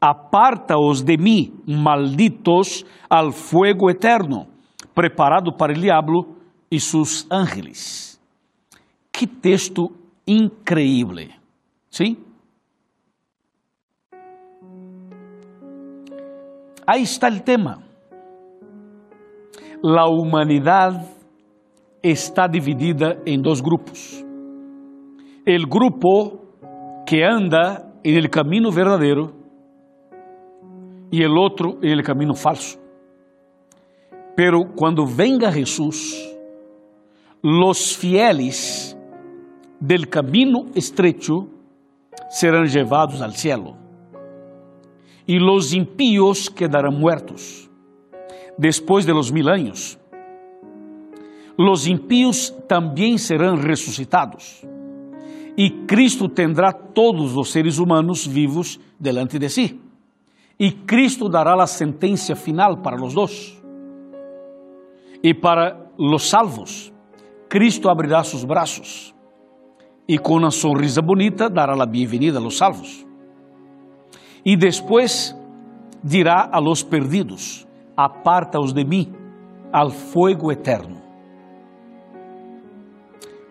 Apartaos 0.00 1.04
de 1.04 1.18
mí, 1.18 1.52
malditos, 1.66 2.86
al 3.08 3.32
fuego 3.32 3.90
eterno, 3.90 4.46
preparado 4.94 5.56
para 5.56 5.72
el 5.72 5.80
diablo 5.80 6.36
e 6.70 6.78
seus 6.78 7.26
ángeles. 7.30 8.20
Que 9.10 9.26
texto 9.26 9.90
increíble, 10.26 11.34
¿sí? 11.88 12.18
Ahí 16.86 17.02
está 17.02 17.28
el 17.28 17.42
tema. 17.42 17.82
La 19.82 20.06
humanidad 20.06 21.06
está 22.02 22.48
dividida 22.48 23.20
em 23.26 23.40
dois 23.40 23.60
grupos. 23.60 24.24
O 25.46 25.68
grupo 25.68 26.40
que 27.06 27.24
anda 27.24 27.92
en 28.04 28.16
el 28.16 28.30
camino 28.30 28.70
verdadero 28.70 29.37
y 31.10 31.22
el 31.22 31.32
en 31.82 31.90
el 31.90 32.02
camino 32.02 32.34
falso. 32.34 32.78
Pero 34.36 34.72
cuando 34.74 35.06
venga 35.06 35.50
Jesús, 35.50 36.28
los 37.42 37.96
fieles 37.96 38.96
del 39.80 40.08
camino 40.08 40.66
estrecho 40.74 41.48
serán 42.30 42.66
llevados 42.66 43.20
al 43.20 43.34
cielo 43.34 43.76
y 45.26 45.38
los 45.38 45.72
impíos 45.72 46.50
quedarán 46.50 46.98
muertos 46.98 47.70
después 48.56 49.06
de 49.06 49.12
los 49.12 49.32
mil 49.32 49.48
años. 49.48 49.98
Los 51.56 51.86
impíos 51.88 52.54
también 52.68 53.18
serán 53.18 53.62
resucitados 53.62 54.62
e 55.56 55.86
Cristo 55.86 56.28
tendrá 56.28 56.72
todos 56.72 57.36
os 57.36 57.50
seres 57.50 57.80
humanos 57.80 58.28
vivos 58.28 58.78
delante 58.96 59.40
de 59.40 59.48
si. 59.48 59.87
E 60.58 60.72
Cristo 60.72 61.28
dará 61.28 61.54
a 61.62 61.66
sentença 61.66 62.34
final 62.34 62.78
para 62.78 63.02
os 63.02 63.14
dois. 63.14 63.62
E 65.22 65.32
para 65.32 65.90
os 65.96 66.28
salvos, 66.28 66.92
Cristo 67.48 67.88
abrirá 67.88 68.24
seus 68.24 68.44
braços 68.44 69.14
e 70.08 70.18
com 70.18 70.38
uma 70.38 70.50
sonrisa 70.50 71.02
bonita 71.02 71.50
dará 71.50 71.74
a 71.80 71.86
bem-vinda 71.86 72.38
a 72.38 72.40
los 72.40 72.56
salvos. 72.56 73.06
E 74.44 74.56
depois 74.56 75.36
dirá 76.02 76.48
a 76.50 76.58
los 76.58 76.82
perdidos: 76.82 77.68
Aparta-os 77.96 78.72
de 78.72 78.84
mim 78.84 79.12
al 79.72 79.90
fuego 79.90 80.50
eterno. 80.50 80.98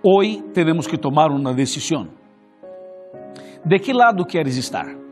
Hoy 0.03 0.43
temos 0.53 0.87
que 0.87 0.97
tomar 0.97 1.31
uma 1.31 1.53
decisão. 1.53 2.07
¿De 3.65 3.79
que 3.79 3.93
lado 3.93 4.25
queres 4.25 4.57
estar? 4.57 5.06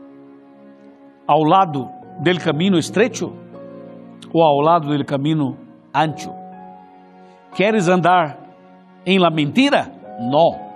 ¿Ao 1.26 1.42
lado 1.44 1.90
del 2.20 2.38
caminho 2.38 2.78
estrecho 2.78 3.32
ou 4.32 4.42
ao 4.42 4.60
lado 4.60 4.90
del 4.90 5.04
caminho 5.04 5.56
ancho? 5.92 6.32
¿Queres 7.54 7.88
andar 7.88 8.38
em 9.04 9.18
la 9.18 9.30
mentira? 9.30 9.90
Não. 10.20 10.66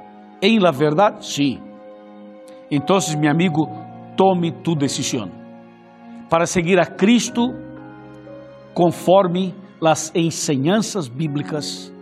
Em 0.42 0.58
la 0.58 0.70
verdade? 0.70 1.24
Sim. 1.24 1.60
Então, 2.70 2.98
meu 3.18 3.30
amigo, 3.30 3.68
tome 4.16 4.52
tu 4.52 4.74
decisão 4.74 5.30
para 6.28 6.46
seguir 6.46 6.78
a 6.78 6.86
Cristo 6.86 7.52
conforme 8.72 9.54
as 9.84 10.14
enseñanças 10.14 11.08
bíblicas 11.08 11.92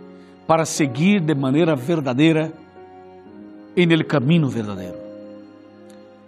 para 0.47 0.65
seguir 0.65 1.21
de 1.21 1.33
maneira 1.33 1.75
verdadeira 1.75 2.51
en 3.75 3.91
el 3.91 4.05
camino 4.05 4.47
verdadeiro. 4.47 4.98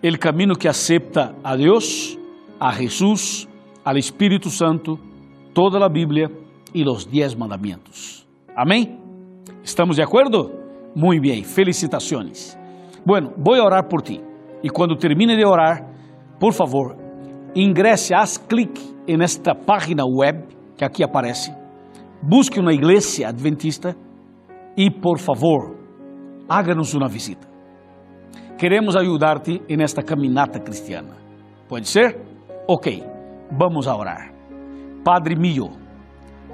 El 0.04 0.18
camino 0.18 0.56
que 0.56 0.68
acepta 0.68 1.36
a 1.44 1.56
Deus, 1.56 2.18
a 2.60 2.72
Jesús, 2.74 3.48
al 3.86 3.98
Espírito 3.98 4.50
Santo, 4.50 4.98
toda 5.54 5.86
a 5.86 5.90
Bíblia 5.90 6.28
e 6.74 6.84
os 6.90 7.06
dez 7.06 7.36
mandamentos. 7.36 8.28
Amém? 8.56 9.00
¿Estamos 9.64 9.98
de 9.98 10.02
acordo? 10.02 10.50
Muito 10.96 11.22
bem, 11.22 11.44
felicitações. 11.44 12.58
Bueno, 13.06 13.32
vou 13.38 13.64
orar 13.64 13.88
por 13.88 14.02
ti. 14.02 14.20
E 14.64 14.72
quando 14.72 14.98
termine 14.98 15.36
de 15.36 15.46
orar, 15.46 15.86
por 16.40 16.54
favor, 16.54 16.98
ingresse, 17.56 18.16
haz 18.16 18.40
clique 18.40 18.82
en 19.08 19.22
esta 19.22 19.54
página 19.54 20.04
web 20.04 20.48
que 20.78 20.84
aqui 20.84 21.04
aparece. 21.04 21.54
Busque 22.24 22.60
uma 22.60 22.74
igreja 22.74 23.28
adventista 23.28 23.96
e, 24.76 24.90
por 24.90 25.20
favor, 25.20 25.78
háganos 26.50 26.96
uma 26.96 27.08
visita. 27.08 27.51
Queremos 28.62 28.96
ajudar-te 28.96 29.60
nesta 29.76 30.04
caminata 30.04 30.60
cristiana. 30.60 31.18
Pode 31.68 31.90
ser? 31.90 32.22
Ok, 32.68 33.04
vamos 33.50 33.88
a 33.88 33.96
orar. 33.96 34.32
Padre 35.04 35.36
mío, 35.36 35.72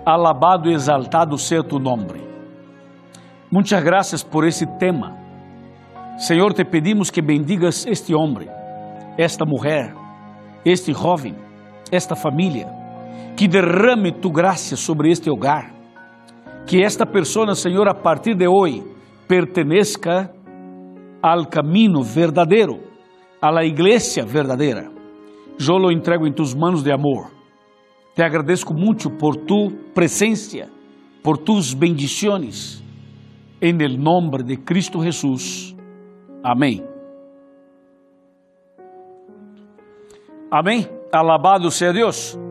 alabado 0.05 0.69
e 0.69 0.73
exaltado 0.73 1.37
seja 1.37 1.61
tu 1.61 1.77
nome. 1.79 2.21
Muitas 3.51 3.83
graças 3.83 4.23
por 4.23 4.47
esse 4.47 4.65
tema. 4.79 5.17
Senhor, 6.17 6.53
te 6.53 6.63
pedimos 6.63 7.11
que 7.11 7.21
bendigas 7.21 7.85
este 7.85 8.15
homem, 8.15 8.47
esta 9.17 9.43
mulher, 9.45 9.93
este 10.63 10.93
jovem, 10.93 11.35
esta 11.91 12.15
família, 12.15 12.69
que 13.35 13.49
derrame 13.49 14.13
tu 14.13 14.31
graça 14.31 14.77
sobre 14.77 15.11
este 15.11 15.29
hogar 15.29 15.73
que 16.65 16.81
esta 16.81 17.05
pessoa, 17.05 17.53
Senhor, 17.53 17.89
a 17.89 17.93
partir 17.93 18.33
de 18.33 18.47
hoje, 18.47 18.81
pertenezca 19.27 20.31
ao 21.21 21.45
caminho 21.45 22.01
verdadeiro, 22.01 22.79
à 23.41 23.51
la 23.51 23.65
igreja 23.65 24.25
verdadeira. 24.25 24.91
Eu 25.59 25.77
lo 25.77 25.91
entrego 25.91 26.27
em 26.27 26.33
tus 26.33 26.53
manos 26.53 26.83
de 26.83 26.91
amor. 26.91 27.31
Te 28.15 28.21
agradeço 28.23 28.73
muito 28.73 29.09
por 29.09 29.35
tu 29.35 29.71
presença, 29.93 30.67
por 31.23 31.37
tus 31.37 31.73
bendiciones. 31.73 32.83
En 33.59 33.81
el 33.81 33.97
nombre 33.97 34.43
de 34.43 34.57
Cristo 34.57 35.01
Jesús. 35.01 35.75
Amém. 36.43 36.83
Amém. 40.51 40.87
Alabado 41.11 41.71
seja 41.71 41.91
Deus. 41.91 42.46